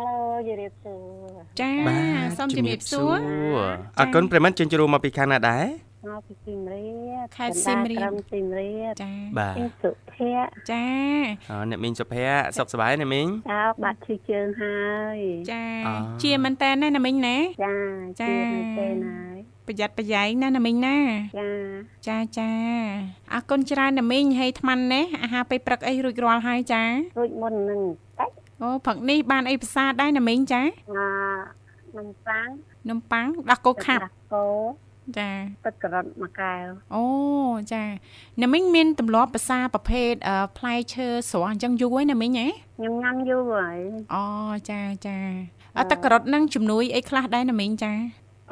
[0.47, 1.71] ជំរាបសួរចា
[2.37, 3.17] សូមជំរាបសួរ
[3.99, 5.65] អរគុណប្រិមិត្តជើញជួបមកពីខាងណាដែរ
[6.09, 6.87] មកពីស៊ីមរៀ
[7.23, 10.85] បខេត្តស៊ីមរៀបក្រុមស៊ីមរៀបចាបាទសុភ័ក្រចា
[11.51, 14.77] អូអ្នកមីងសុភ័ក្រសុខសប្បាយអ្នកមីងចាបាត់ឈឺជើងហើ
[15.15, 15.17] យ
[15.51, 15.63] ចា
[16.23, 17.75] ជាមែនតើណាអ្នកមីងណាចា
[18.21, 19.15] ជាមែនតើណា
[19.67, 20.97] ប្រយ័ត្នប្រយែងណាណាមីងណា
[21.39, 21.47] ចា
[22.07, 22.51] ចាចា
[23.33, 26.83] អរគុណច្រើនណាមីងហើយថ្មណាអាហារពេលព្រឹកអីរួចរាល់ហើយចា
[27.19, 27.81] រួចមុននឹង
[28.19, 31.63] តិចអូព្រឹកនេះបានអីភាសាដែរណាមីងចាអា
[31.97, 32.47] នំប៉័ង
[32.89, 34.01] នំប៉័ងដោះគោខាប់
[34.33, 34.47] គោ
[35.17, 35.31] ចា
[35.65, 37.03] ទឹកការ៉ុតមួយកែវអូ
[37.73, 37.83] ចា
[38.43, 40.11] ណាមីងមានទម្លាប់ភាសាប្រភេទ
[40.57, 42.47] ផ្លែឈើស្រស់អញ្ចឹងយូរហើយណាមីងហ៎
[42.77, 43.77] ខ្ញុំញ៉ាំយូរហើយ
[44.13, 44.25] អូ
[44.69, 45.17] ចាចា
[45.77, 47.93] អត់ទឹកការ៉ុតនឹងជំនួយអីខ្លះដែរណាមីងចា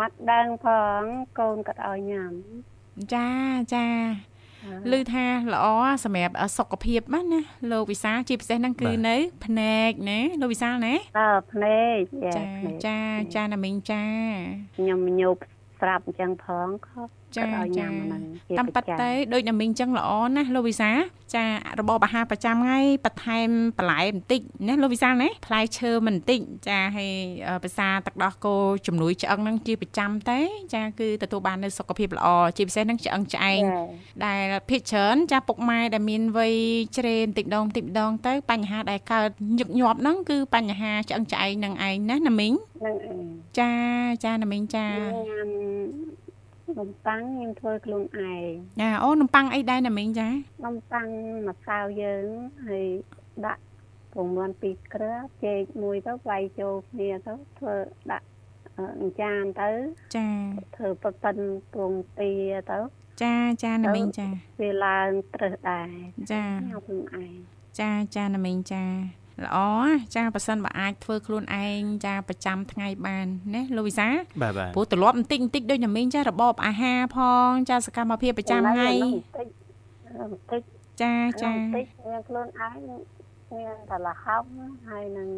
[0.01, 0.67] អត់ដឹងផ
[0.99, 1.01] ង
[1.39, 2.31] កូនក៏ឲ្យញ៉ាំ
[3.13, 3.29] ចា
[3.73, 3.87] ចា
[4.91, 5.65] ឮថាល្អ
[6.03, 11.99] សម្រាប់សុខភាពណាលោកវិសាជាពិសេសហ្នឹងគឺនៅភ្នែកណាលោកវិសាណាអើភ្នែក
[12.35, 12.45] ចា
[12.85, 12.99] ចា
[13.35, 14.05] ចាណាមីងចា
[14.77, 15.35] ខ្ញុំញោប
[15.79, 17.45] ស្រាប់អញ្ចឹងផងខុស ចា
[17.77, 17.87] ចា
[18.57, 20.91] តាមប៉ាត់ទៅដូចណាមីងចឹងល្អណាស់លោកវិសា
[21.35, 21.45] ចា
[21.79, 27.11] របបអាហារប្រចាំថ្ងៃបន្ថែមបន្លែបន្តិចណាលោកវិសាណាផ្លែឈើមិនបន្តិចចាហើយ
[27.63, 28.55] ភាសាទឹកដោះគោ
[28.87, 30.39] ជំនួយឆ្អឹងហ្នឹងជាប្រចាំទេ
[30.73, 33.61] ចាគឺទទួលបាននូវសុខភាពល្អជាពិសេសហ្នឹងឆ្អឹងឆ្អែង
[34.25, 36.55] ដែលភិកច្រើនចាពុកម៉ែដែលមានវ័យ
[36.97, 42.53] ជ្រេបន្តិចម្ដងបន្តិចម្ដងទៅបញ្ហាដែលកើតញឹកញាប់ហ្នឹងគឺបញ្ហាឆ្អឹងឆ្អែងនឹងឯងណាណាមីង
[42.85, 43.23] នឹងឯង
[43.59, 43.73] ចា
[44.23, 44.87] ចាណាមីងចា
[46.79, 50.27] នំប៉័ងខ្ញុំធ្វើខ្លួនឯងចាអូនំប៉័ងអីដែរណាមីងចា
[50.65, 51.07] នំប៉័ង
[51.47, 52.25] ម្សៅយើង
[52.67, 52.88] ហើយ
[53.45, 53.63] ដាក់
[54.13, 57.75] ពងមាន់ពីរគ្រាប់ចេកមួយទៅវាយចូលគ្នាទៅធ្វើ
[58.12, 58.25] ដាក់
[59.21, 59.69] ចានទៅ
[60.15, 60.27] ចា
[60.75, 61.38] ធ្វើប៉ប៉ិន
[61.73, 62.31] ពងទា
[62.71, 62.79] ទៅ
[63.23, 64.27] ចាចាណាមីងចា
[64.62, 65.89] វាឡើងត្រឹសដែរ
[66.31, 67.34] ចាខ្ញុំខ្លួនឯង
[67.79, 68.84] ចាចាណាមីងចា
[69.43, 69.57] ល្អ
[70.15, 74.07] ចាប៉ះសិនបើអាចធ្វើខ្លួនឯងចាប្រចាំថ្ងៃបានណាលោកវិសា
[74.75, 79.05] ព្រោះទម្លាប់បន្តិចបន្តិចដូចណាមីងចារបបអាហារផង ចាសកម្មភាពប្រចាំថ្ងៃប
[80.29, 80.61] ន្តិច
[81.01, 81.13] ចា
[81.43, 82.77] ចាបន្តិចមានខ្លួនឯង
[83.55, 84.43] មានតែលហុង
[84.87, 85.29] ហើយនឹង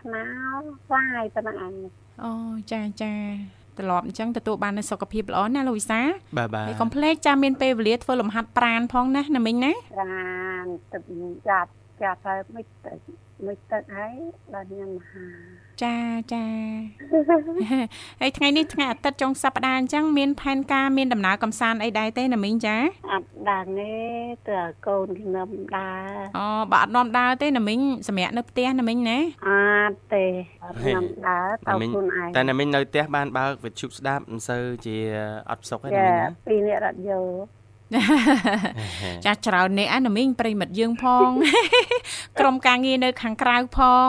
[0.00, 0.24] ខ្នោ
[0.86, 1.74] ស្វាយប៉ុណ្ណឹងឯង
[2.24, 2.32] អូ
[2.72, 3.14] ចាចា
[3.78, 6.00] ត្រឡប់អញ្ចឹងទទួលបាននូវសុខភាពល្អណាលោកវិសា
[6.38, 10.28] បាទបាទហើយកុំភ្លេចចាមានពេលវេលាធ្វើលំហាត់ប្រាណផងណាណាមីងណាប្រា
[10.62, 11.02] ណទឹក
[11.48, 11.70] ចាត់
[12.02, 12.98] ចាត់ហើយមិនទឹក
[13.46, 14.14] មិនទឹកហើយ
[14.54, 15.96] ដល់ញ៉ាំអាហារចា
[16.32, 16.44] ចា
[18.20, 22.76] ហើយថ្ងៃនេះថ្ងៃអាទិត្យចុងសប្តាហ៍អញ្ចឹងមានផែនការមានដំណើរកំសាន្តអីដែរទេណាមីងចា
[23.12, 23.92] អត់ដឹងទេ
[24.48, 29.50] ទើកូនខ្ញុំដើរអូបើអត់នាំដើរទេណាមីងសម្រាប់នៅផ្ទះណាមីងណាអ
[29.90, 30.24] ត់ទេ
[30.80, 34.96] ខ្ញុំដើរទៅខ្លួនឯងតែណាមីងនៅផ្ទះបានបើកវិទ្យុស្ដាប់មិនសូវជា
[35.50, 37.20] អត់ផ្សុកទេណាមីងណាពីរនាក់រត់យោ
[39.24, 41.28] ចាស់ច្រើននេះអាណាមីងប្រិមិត្តយើងផង
[42.38, 44.08] ក្រុមការងារនៅ ខាងក្រៅផង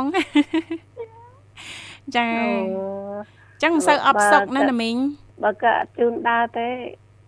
[2.18, 2.30] ចា
[3.64, 4.96] ចឹងមិនសូវអបសុកណាណាមីង
[5.44, 6.68] បើគាត់ជូនដើរទេ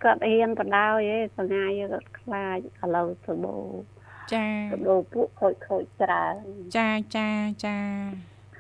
[0.03, 3.57] គាត់ហ៊ានបដោយឯងសងាយគាត់ខ្លាចឥឡូវសបោ
[4.33, 6.43] ចាសបោពួកខូចខូចច្រើន
[6.77, 7.29] ចាចា
[7.65, 7.77] ចា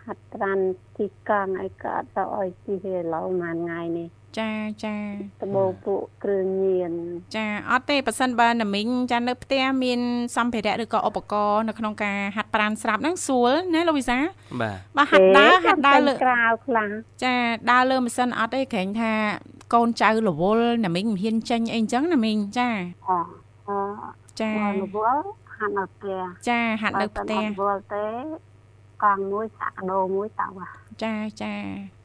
[0.03, 0.59] ហាត់ប្រាន
[0.97, 4.49] ជីកង់ឲ្យគាត់ទៅឲ្យជីឥឡូវមួយថ្ងៃនេះ ចា
[4.83, 4.95] ចា
[5.41, 6.93] ដបោពួកគ្រឿងញៀន
[7.35, 9.99] ចាអត់ទេប៉ះសិនបើណាមីងចានៅផ្ទះមាន
[10.35, 14.17] សម្ភារៈឬក៏ឧបករណ៍នៅក្នុងការហាត់ប្រាណស្រាប់ហ្នឹងស្រួលណាលោកវិសា
[14.61, 16.89] បាទបើហាត់ដើរហាត់ដើរលើក្រៅខ្លាំង
[17.23, 17.35] ចា
[17.71, 19.11] ដើរលើម៉ាស៊ីនអត់ទេក្រែងថា
[19.73, 22.69] កូនចៅរវល់ណាមីងមិនហ៊ានចេញអីអញ្ចឹងណាមីងចា
[23.07, 23.17] អូ
[24.41, 25.25] ចារវល់
[25.57, 28.07] ហាត់នៅផ្ទះចាហាត់នៅផ្ទះរវល់ទេ
[29.03, 30.47] កង់មួយសាក់ដោមួយតើ
[31.03, 31.53] ចាចា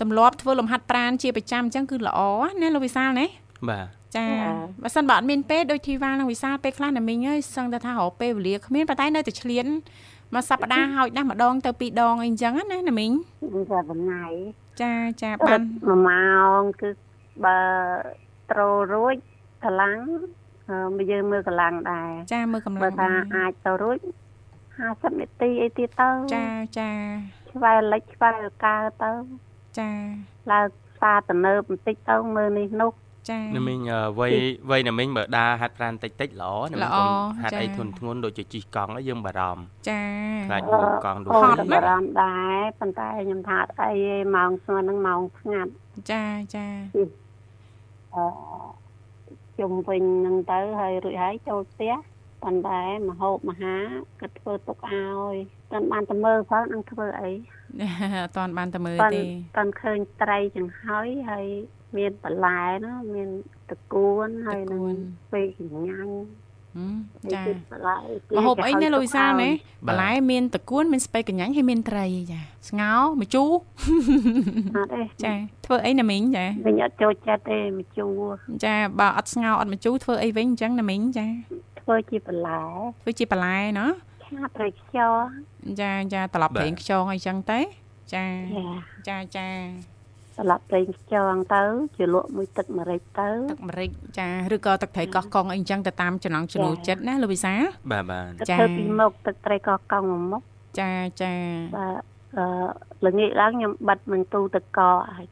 [0.01, 2.21] ទម្លាប់ធ្វើលំហាត់ប្រាណជាប្រចាំអញ្ចឹងគឺល្អ
[2.63, 3.27] ណាលោកវិសាលណា
[3.71, 4.27] បាទចា
[4.83, 9.67] បើសិនបើអត់មានពេលដូចធីវ៉ានិងវិសាលពេលខ្លះណាមីងអើយសឹងតែថារកពេលវេលាគ្មានប៉ុន្តែនៅតែឆ្លៀន
[10.35, 13.13] មួយសប្តាហ៍ហើយណាស់ម្ដងទៅពីរដងអីចឹងណាណាមីង
[13.73, 14.25] ចាប៉ុថ្ងៃ
[14.83, 16.89] ចាចាបានមួយម៉ោងគឺ
[17.45, 17.59] បើ
[18.51, 19.17] ត្រូលរួច
[19.65, 19.99] កម្លាំង
[20.97, 23.99] បើយើងមើលកម្លាំងដែរចាមើលកម្លាំងបើថាអាចទៅរួច
[24.79, 26.47] 50នាទីអីទៀតទៅចា
[26.79, 26.91] ចា
[27.57, 29.11] ឆ្វែលិចឆ្វែលកើទៅ
[29.79, 29.91] ចា
[30.53, 30.67] ឡើង
[30.97, 32.93] ផ្សារទំនើបបន្តិចទៅមើលនេះនោះ
[33.31, 34.33] ចាណាមីងអឺវ័យ
[34.71, 40.03] វ័យណាមីងបើដើរហាត់ប្រាណតិចតិចល្អណាមីងល្អកុំហាត់ចាអីធ្ងន់ធ្ងន់ដូចជាជិះកង់ហើយយើងបារម្ភចា
[40.47, 45.71] ខ្លាចអឺដួលកង់ដួលអូហនត់ក៏ណាបារម្ភដែរប៉ុន្តែខ្ញុំថាអត់អីទេម៉ោងស្ងួនហ្នឹងម៉ោងស្ងាត់
[46.11, 46.67] ចាចា
[46.97, 48.25] អឺ
[49.59, 51.95] ជុំវិញហ្នឹងទៅហើយរួចហើយចូលផ្ទះ
[52.47, 53.77] ប៉ុន្តែមហូបមហា
[54.21, 55.35] គាត់ធ្វើទុកឲ្យ
[55.73, 57.31] តែបានតែមើលផងនឹងធ្វើអី
[58.23, 59.23] អត់តាន់បានទៅមើលប៉ុន្ទេ
[59.57, 61.47] តែឃើញត្រីចង្ហើយហើយ
[61.97, 63.29] មានបន្លែណាមាន
[63.71, 64.83] តកួនហើយនឹង
[65.33, 65.47] ពេល
[65.89, 66.11] ញ៉ាំង
[66.77, 67.99] ហឹមហើយចាគឺបន្លែ
[68.39, 73.51] មហូបអីណាលូយសាណាបាទបន្លែមានតកួនមានស្ពៃកញ្ញាញ់ហើយមានត្រីចាស្ងោរម្ជូរ
[74.77, 75.35] អត់ទេចា
[75.67, 78.19] ធ្វើអីណាមីងចាវិញអត់ចូលចិត្តទេម្ជូរ
[78.65, 81.27] ចាបើអត់ស្ងោរអត់ម្ជូរធ្វើអីវិញអញ្ចឹងណាមីងចា
[81.87, 82.61] ធ្វើជាបន្លែ
[83.03, 83.91] ធ្វើជាបន្លែណោះ
[84.25, 85.25] ឆាត្រីខ្យង
[85.81, 87.59] ចាចាត្រឡប់បាទប្រេងខ្យងអីចឹងទៅ
[88.15, 88.25] ចា
[88.57, 88.67] ចា
[89.09, 89.49] ចាចា
[90.37, 91.63] ស្លាប់ប្រេងខ្យងទៅ
[91.97, 100.43] ជាលក់មួយទឹកម្រេចទៅទឹកម្រេចចាឬក៏ទឹកត្រីកោះកុងអីចឹងទៅតាមចំណង់ចំណូលចិត្តណាលោកវិសាលបាទបាទទឹកចាធ្វើពីមុខទឹកត្រីកោះកង់មួយមុខ
[100.81, 100.91] ចា
[101.23, 101.35] ចា
[101.77, 102.03] បាទ
[102.39, 105.25] អឺល្ងាចឡើងខ្ញុំបិទនឹងទូទឹកកកឲ្យ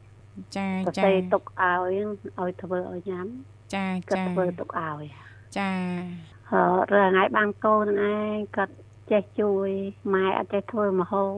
[0.55, 1.95] ចាសរចាសេរទុកឲ្យ
[2.39, 3.27] ឲ្យធ្វើឲ្យញ៉ាំ
[3.73, 5.03] ចាគាត់ចាធ្វើទុកឲ្យ
[5.57, 8.75] ចាអឺ រើថ្ងៃបានកូនឯងគាត់
[9.11, 9.69] ចេះជួយ
[10.13, 11.35] ម៉ែអត់ចេះធ្វើម្ហូប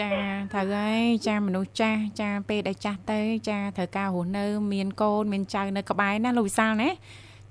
[0.00, 0.10] ចា
[0.52, 6.90] ត្រូវហើយចាមនុស្សចាស់ចាពេលដែលចាស់ទៅ ចាត្រូវការរស់នៅ មានកូនមានចៅនៅក្បែរណាលោកវិសាលណា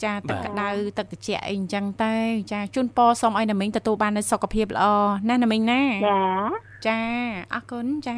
[0.04, 2.14] ចាទឹកក្តៅទឹកត្រជាក់អីអញ្ចឹងទៅ
[2.52, 4.86] ចាជូនពរសូមឲ្យណាមីងទទួលបាននូវសុខភាពល្អ
[5.30, 6.22] ណាណាមីងណាចា
[6.88, 7.00] ចា
[7.54, 8.18] អរគុណចា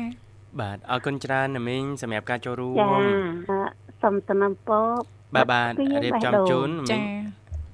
[0.60, 2.92] បាទអរគុណច្រើនណាមីងសម្រាប់ការចូលរួចាម
[3.50, 3.60] អឺ
[4.02, 4.88] សុំតំណពរ
[5.38, 7.04] បាទបាទពីររៀបបេះចំដូងជូនណាមីចាង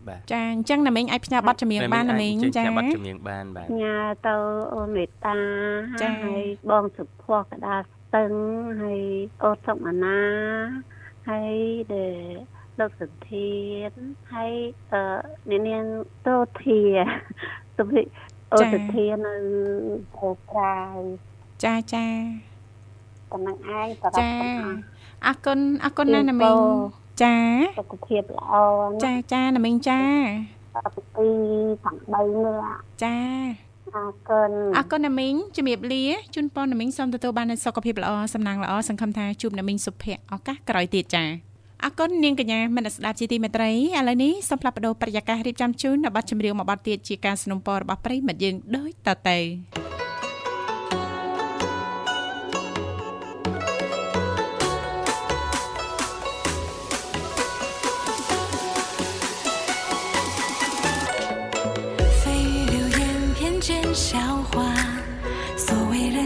[0.08, 3.98] បាទចាអញ្ចឹងណាមីងអាចផ្ញើប័ណ្ណចម្រៀងបានណាមីងចាចាបាត់ចម្រៀងបានបាទញ៉ា
[4.28, 4.36] ទៅ
[4.74, 5.38] អូនមេត្តា
[6.02, 8.32] ចា៎ហើយបងសុភ័ក្រកដាលស្ទឹង
[8.82, 9.02] ហើយ
[9.44, 10.22] អូនសុកអាណា
[11.30, 11.56] ហើយ
[11.94, 12.16] ដែល
[12.80, 13.54] លោកសន្ធា
[13.88, 13.90] ន
[14.34, 14.54] ហើយ
[14.92, 15.02] អឺ
[15.50, 15.84] អ្នកនាង
[16.28, 16.80] តូធា
[17.78, 18.02] សុភី
[18.54, 19.36] អូនសន្ធាននៅ
[20.20, 20.78] អូក្រៅ
[21.64, 22.08] ចាចា
[23.32, 24.66] តំណែងឯងសម្រាប់ចាទាំង
[25.26, 26.58] អស់អរគុណអរគុណណាស់ណាមីង
[27.23, 27.37] ចា
[27.79, 28.53] សុខភាពល្អ
[29.05, 30.01] ចា ណា ចាណាមីងចា
[30.77, 31.29] អត់ពី
[31.85, 33.17] ទាំង3នាក់ ចា
[33.95, 36.05] អរគុណ អរគុណណាមីងជំរាបលា
[36.35, 41.25] ជូនពរណាមីងសូមទទួលបាននូវសុខភាពល្អសំណាងល្អសង្ឃឹមថាជួបណាមីងសុភ័ក្រឱកាសក្រោយទៀតចា
[41.85, 43.75] អរគុណនាងកញ្ញាមនស្សស្ដាប់ជាទីមេត្រីឥ
[44.09, 49.92] ឡូវនេះសូមផ្លាប់បដោប្រយាកររៀបចំជូននៅប័ណ្ណចម្រៀងមួយប័ណ្ណទៀតជាការสนับสนุนរបស់ប្រិយមិត្តយើងដូចតទៅ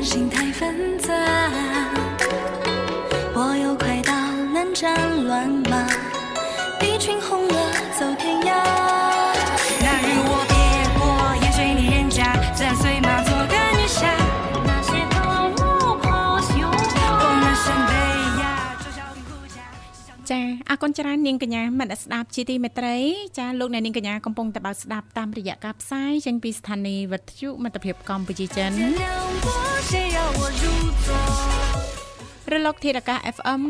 [0.08, 1.14] 心太纷杂。
[3.36, 4.14] 我又快到
[4.54, 5.62] 难斩乱
[20.82, 22.98] គុណច្រើននាងកញ្ញាមិត្តស្ដាប់ជាទីមេត្រី
[23.38, 28.72] ចាលោកអ្នកនាងកញ្ញាកំពុងតែបើកស្ដាប់តាមរយៈការផ្សាយចេញពីស្ថានីយ៍វិទ្យុមិត្តភាពកម្ពុជាចិន
[32.54, 33.62] រលកធាតុអាកាស FM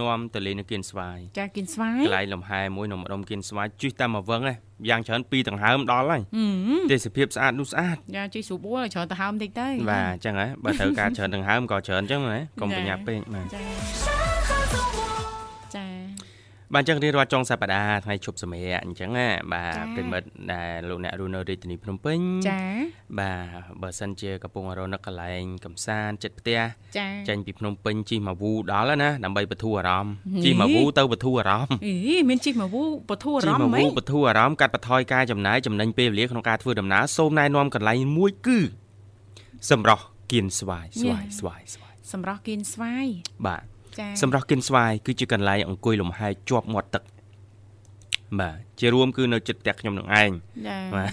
[0.00, 4.56] នាំទៅលេងនៅគៀនស្វាយចាគៀនស្វាយកន្លែងលំហែមួយនៅម្ដុំគៀនស្វាយជិះតាមមកវឹងឯង
[4.88, 6.44] យ៉ាងច្រើនពីរដង្ហើមដល់ហើយហឹ
[6.78, 14.23] មទេសភាពស្អាតនោះស្អាតចាជួយស្រួលបួលច្រើនទៅហើមតិចទៅបាទអញ្ចឹងហ៎បើត្រូវការច្រើនដង្ហើមក៏ច្រើនអញ្ចឹងណាកុំប្រញាប់ពេកបាទចាចា
[16.74, 22.18] បាទអញ្ចឹងរៀបរាប់ចុងសប្តាហ៍ថ្ងៃជប់សម្រាប់អញ្ចឹងណាបាទចា៎ប្រិមិត្តដែលលោកអ្នករស់នៅរាជធានីភ្នំពេញ
[22.50, 22.62] ចា
[23.18, 23.46] បាទ
[23.82, 26.60] បើសិនជាកំពុងរស់នៅកន្លែងកំសាន្តចិត្តផ្ទះ
[26.98, 31.94] ចាចេញពីភ្នំពេញជិះមកវូដល់ហើយណាដើម្បីបន្ធូរអារម្មណ៍ហេជិះមកវូទៅបន្ធូរអារម្មណ៍អី
[32.28, 38.58] មានជីមកវូបធូរអាជិះរម្មមកណ៍ហ្មវូងបន្ធូរអារម្មណ៍កាត់បន្ថយការចំណាយចំណេញពេលវេលាក្នុងការធ្វើដំណើរសូមណែនាំកន្លែងមួយគឺ
[39.70, 43.06] សម្រស់គៀនស្វាយស្វាយស្វាយស្វាយសម្រាប់គៀនស្វាយ
[43.46, 43.73] បាទចា
[44.22, 47.02] សម្រស់គៀនស្វាយគឺជាកន្លែងអង្គុយលំហែជាប់មាត់ទឹក
[48.40, 50.30] បាទជារួមគឺនៅចិត្តផ្ទះខ្ញុំនឹងឯង
[50.68, 51.10] ចាបាទ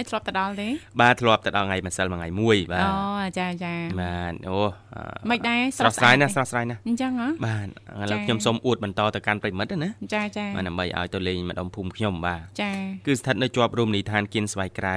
[0.00, 0.68] ឯធ្លាប់ទៅដល់ទេ
[1.00, 2.94] បាទធ្លាប់ទៅដល់ថ្ងៃម្សិលមួយថ្ងៃមួយបាទអូ
[3.38, 4.56] ចាចាបាទអូ
[4.94, 12.72] អឺមិនដែរស្រស់ស្រាយណាស់ស្រស់ស្រាយណាស់អញ្ចឹងហ៎បាទឥឡូវចា៎ខ្ញុំសូមអួតបន្តទៅកាន់ប្រិមិត្តណាចាចាបាទដើម្បីឲ្យទៅលេងម្ដុំភូមិខ្ញុំបាទចា
[13.06, 14.96] គឺស្ថិតនៅជាប់រមណីយដ្ឋានគៀនស្វាយក្រៅ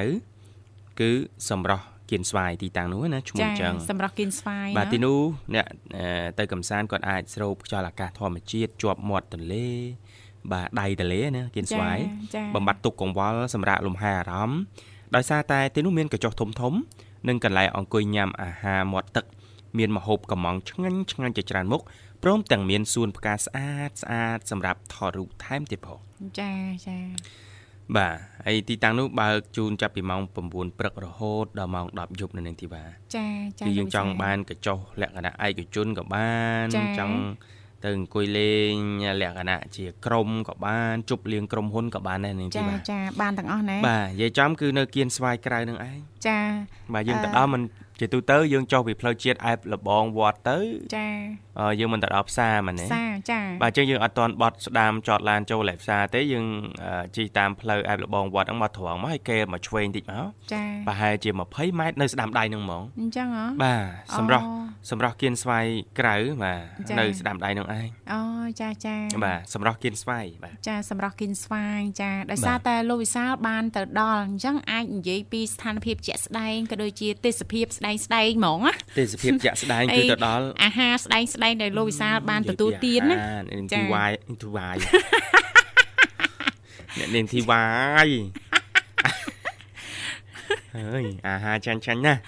[1.00, 1.12] គឺ
[1.50, 5.20] សម្រស់ គៀនស្វាយទីតាំងនោះណាឈ្មោះចាអញ្ចឹងសម្រាប់គៀនស្វាយបាទណាទីនោះ
[5.56, 5.66] អ្នក
[5.98, 9.68] អឺទៅកំសាន្តគាត់អាចស្រូបខ្យល់អាកាសធម្មជាតិជាប់មាត់ទន្លេ
[10.52, 11.98] បាទដៃទន្លេណាគៀនស្វាយ
[12.36, 14.60] ចាបំបត្តិទុកកង្វល់សម្រាប់លំហែអារម្មណ៍
[15.16, 16.74] ដោយសារតែទីនោះមានកញ្ចុះធំធំ
[17.28, 19.26] និងកន្លែងអង្គុយញ៉ាំអាហារមាត់ទឹក
[19.78, 21.82] មានម្ហូបកំងឆ្ងាញ់ឆ្ងាញ់ជាច្រើនមុខ
[22.24, 26.00] ព្រមទាំងមានសួនផ្កាស្អាតស្អាតសម្រាប់ថតរូបថែមទៀតផង
[26.40, 26.54] ចា
[26.88, 26.98] ចា
[27.98, 28.16] បាទ
[28.46, 32.84] ហើយទីតាំងនោះបើកជូនចាប់ពីម៉ោង9ព្រឹករហូតដល់ម៉ោង10យប់នៅនឹងទីបា
[33.16, 33.28] ចា
[33.60, 36.32] ចាគឺយើងចង់លោកចាបានកញ្ចុះលក្ខណៈឯកជនក៏បា
[36.64, 37.18] នចា៎ចង់
[37.84, 38.74] ទៅអង្គុយលេង
[39.22, 46.40] លក្ខណៈជាក្រុមក៏បានជប់លៀងក្រុមហ៊ុនក៏បានដែរនឹងទីចាបាចាបានទាំងអស់ណាបាទនិយាយចំគឺនៅគៀនស្វាយក្រៅនឹងឯងចា
[46.94, 47.62] បាទយើងអឺទៅដល់មិន
[48.00, 50.58] ជាទូទៅយើងចុះពីផ្លូវជាតិអែបលបងវត្តទៅ
[50.96, 51.08] ចា
[51.60, 56.46] អឺយើងមិនទៅដល់ផ្សារមែនទេសាចាបាទអញ្ចឹងយើងអត់តន់បត់ស្ដាមចតឡានចូលលេផ្សារទេយើង
[56.86, 63.82] អឺជិះតាមផ្លូវអែបលបងវត្តហ្នឹងមកត្រង់មកហើយកេរមកឆ្វេងតិចមកចាប្រហែលជា20ម៉ែត្រនៅស្ដាំដៃហ្នឹងហ្មងអញ្ចឹងហ៎បាទ
[64.18, 64.54] សម្រាប់អូ
[64.92, 65.66] សម្រាប់គៀនស្វាយ
[66.00, 68.22] ក្រៅបាទចា៎នៅស្ដាំដៃហ្នឹងឯងអូ
[68.62, 68.96] ចាចា
[69.26, 83.18] បាទសម្រាប់គៀនស្វាយបាទចាសម្រាប់គិនស្វាយចាដោយបាទសារតែលោកវិសាលបានទៅដល់អញ្ចឹងអាចនិយាយពីស្ថានភាពជាក់ស្ដែងក៏ដូចជាទេសភាពស្ដែងស្ដែងហ្មងណាទេសភាពជាក់ស្ដែងអីគឺទៅដល់អាហារស្ដែងស្ដែងដែលលោកវិសាលបានទទួលទានណា
[83.52, 84.12] នាងចា៎ធីវ៉ាយ
[84.42, 84.76] ធីវ៉ាយ
[86.98, 87.66] អ្នកនាងធីវ៉ា
[88.06, 88.08] យ
[90.76, 92.20] ហើយអាហារចាញ់ចាញ់ណាស់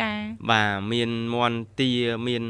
[0.00, 0.10] ចា
[0.50, 1.90] បាទមានមន់ទា
[2.28, 2.44] មាន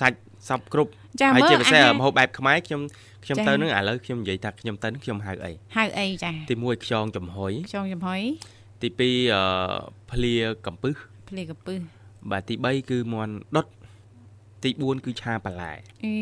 [0.00, 0.90] សាច់សពគ្រប់
[1.20, 2.80] ចាហើយមើលជាពិសេសអាហារម្ហូបបែបខ្មែរខ្ញុំ
[3.24, 8.20] ខ្ញុំចា៎ទៅនឹងឥឡូវខ្ញុំនិយាយថាខ្ញុំទៅនឹងខ្ញុំហៅអីហៅអីចាទី1ខ្យងចំហុយខ្យងចំហុយ
[8.82, 9.42] ទី2អឺ
[10.10, 10.34] ភ្លា
[10.66, 10.94] កំពឹស
[11.30, 13.66] ភ្លេកពឹស បាទទី3គឺមន់ដុត
[14.64, 15.72] ទី4គឺឆាបន្លែ
[16.04, 16.16] អេ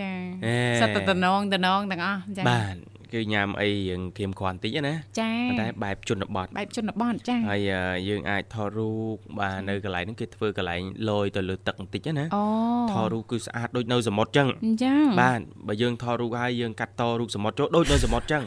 [0.00, 0.12] ចា
[0.46, 2.76] អេសត្វតំណងតំណងទាំងអស់ចាបាទ
[3.14, 10.80] គឺញ៉ាំអីយើងគៀមគ្រាន់តិចណាចាប៉ុន្តែបែបជនបទបែបជនបទចាហើយអឺយើងអាចថតរូបបាទនៅកន្លែងហ្នឹងគេធ្វើកន្លែង
[11.10, 12.44] លយទៅលើទឹកបន្តិចណាអូ
[12.92, 18.42] ថតរូបគឺស្អាតដូចនៅសមុទ្រចឹងអញ្ចឹងបាទបើយើងថតរូបហើយយើងកាត់តរូបសមុទ្រចូលដូចនៅសមុទ្រចឹង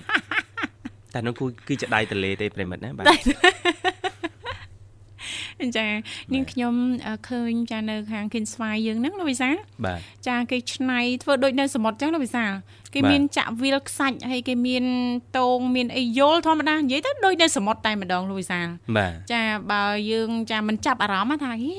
[1.13, 3.05] តែនោះគឺគឺជាដៃទន្លេទេប្រិមិត្តណាបាទ
[5.77, 5.87] ចា
[6.33, 6.73] នាងខ្ញុំ
[7.07, 9.49] អឺឃើញចានៅខាងគិនស្វាយយើងហ្នឹងលោកវិសា
[9.85, 12.51] បាទចាគេឆ្នៃធ្វើដូចនៅសមុទ្រចឹងលោកវិសាល
[12.93, 14.83] គេបាទមានចាក់វាលខ្សាច់ហើយគេមាន
[15.37, 19.41] តងមានអីយល់ធម្មតានិយាយទៅដូចនៅសមុទ្រតែម្ដងលោកវិសាលបាទចា
[19.71, 21.75] បើយើងចាមិនចាប់អារម្មណ៍ថាហី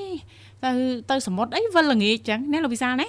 [0.64, 0.72] ទៅ
[1.10, 3.08] ទៅសមុទ្រអីវិលល្ងាចចឹងណាលោកវិសាលណា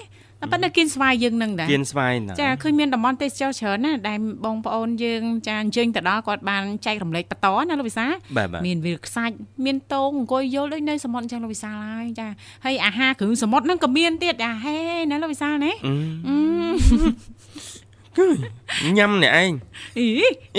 [0.52, 9.34] ប៉ុន្តែគិនស្វាយយើងនឹងដែរគៀនស្វាយណាចាឃើញមានតំបន់ទេសចរច្រើនណាស់ដែលបងប្អូនយើងចាអញ្ជើញទៅដល់គាត់បានចែករំលែកបន្តណាលោកវិសាលបាទបាទមានវាលខ្សាច់
[9.64, 12.26] មានតងអង្គុយយល់ដូចនៅសមុទ្រអញ្ចឹងលោកវិសាលហើយចា
[12.64, 14.78] ហើយអាហារគ្រឿងសមុទ្រហ្នឹងក៏មានទៀតអាហេ
[15.10, 15.94] ណាលោកវិសាលណាអឺ
[16.28, 16.36] អឺ
[18.98, 19.52] ញ៉ាំអ្នកឯង
[19.98, 20.06] អី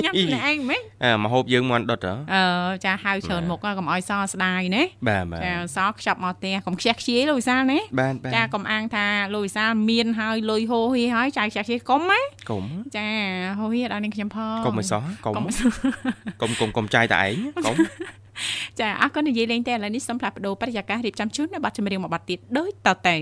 [0.03, 2.43] ញ៉ាំម្នាក់ឯងហ្មងអើមកហូបយើងមន់ដុតហ៎អឺ
[2.85, 13.07] ចាហៅច្រើនមុខណាកុំឲ្យសស្ដាយណាបាទបាទចាសខ្ចប់មកផ្ទះកុំខ្ជះខ្ជាយលោកវិសាលណាបាទបាទចាកុំអាងថាលោកវិសាលមានហើយលុយហូរហៀហើយចាខ្ជះខ្ជាយកុំណាកុំចា
[13.59, 15.45] ហូរហៀដល់នេះខ្ញុំផងកុំមិនសោះកុំកុំ
[16.41, 17.35] កុំកុំកុំចាយតែឯង
[17.65, 17.75] កុំ
[18.79, 23.15] ចាអរគុណនិយាយលេងតែឥឡូវនេះសូមផ្លាស់ប្ដូរបរិយាកាសរៀបចំជូននៅប័ណ្ណចម្រៀងមួយប័ណ្ណទៀតដូចតទៅ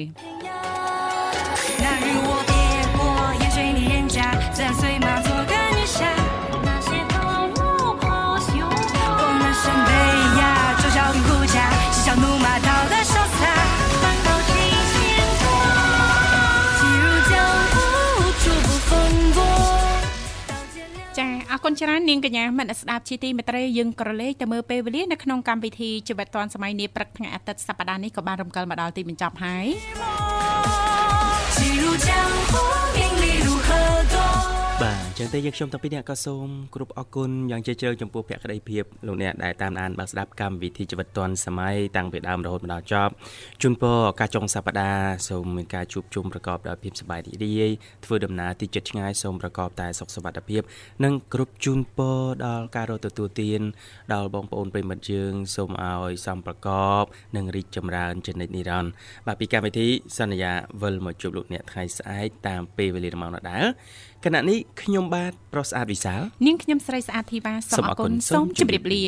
[21.64, 29.68] គុណច្រើននាងកញ្ញាមនស្ដាប់ជាទីមេត្រីយើងក៏រលេខទៅមើលពេលវេលានៅក្នុងកម្មវិធីជីវិតឌွန်សម័យនាព្រឹកថ្ងៃអាទិត្យសប្តាហ៍នេះក៏បានរំកិលមកដល់ទីបញ្ចប់ហើយ
[35.22, 43.12] ចឹងទេយើងខ្ញុំតាំងពីអ្នកក៏សូមគ្រប់អរគុណយ៉ាងជ្រាលជ្រៅចំពោះភក្ដីភាពលោកអ្នកដែលតាមដានបើកស្ដាប់កម្មវិធីជីវិតឌွန်សម័យតាំងពីដើមរហូតមកដល់ចប់
[43.62, 47.72] ជូនពរឱកាសចុងសប្ដាហ៍សូមមានការជួបជុំប្រកបដោយភាពសប្បាយរីករាយ
[48.06, 50.62] ធ្វើដំណើរទីជិតឆ្ងាយសូមប្រកបតែសុខសុវត្ថិភាព
[51.04, 53.62] និងគ្រប់ជូនពរដល់ការរកទទួលទាន
[54.14, 56.70] ដល់បងប្អូនប្រិមិត្តយើងសូមឲ្យសំប្រក
[57.02, 57.04] ប
[57.36, 58.92] និងរីកចម្រើនជានិច្ចនិរន្តរ៍
[59.28, 63.66] បាទពីកម្មវិធីសន្យាវិលមកជួបលោកអ្នកថ្ងៃស្អែកតាមពេលវេលាម៉ោងដដែល
[64.26, 69.04] គណៈនេះខ្ញុំបាទប្រុសស្អាតវិសាលនាងខ្ញុំស្រីស្អាតធីវ៉ាសូមអរគុណសូមជម្រាបលា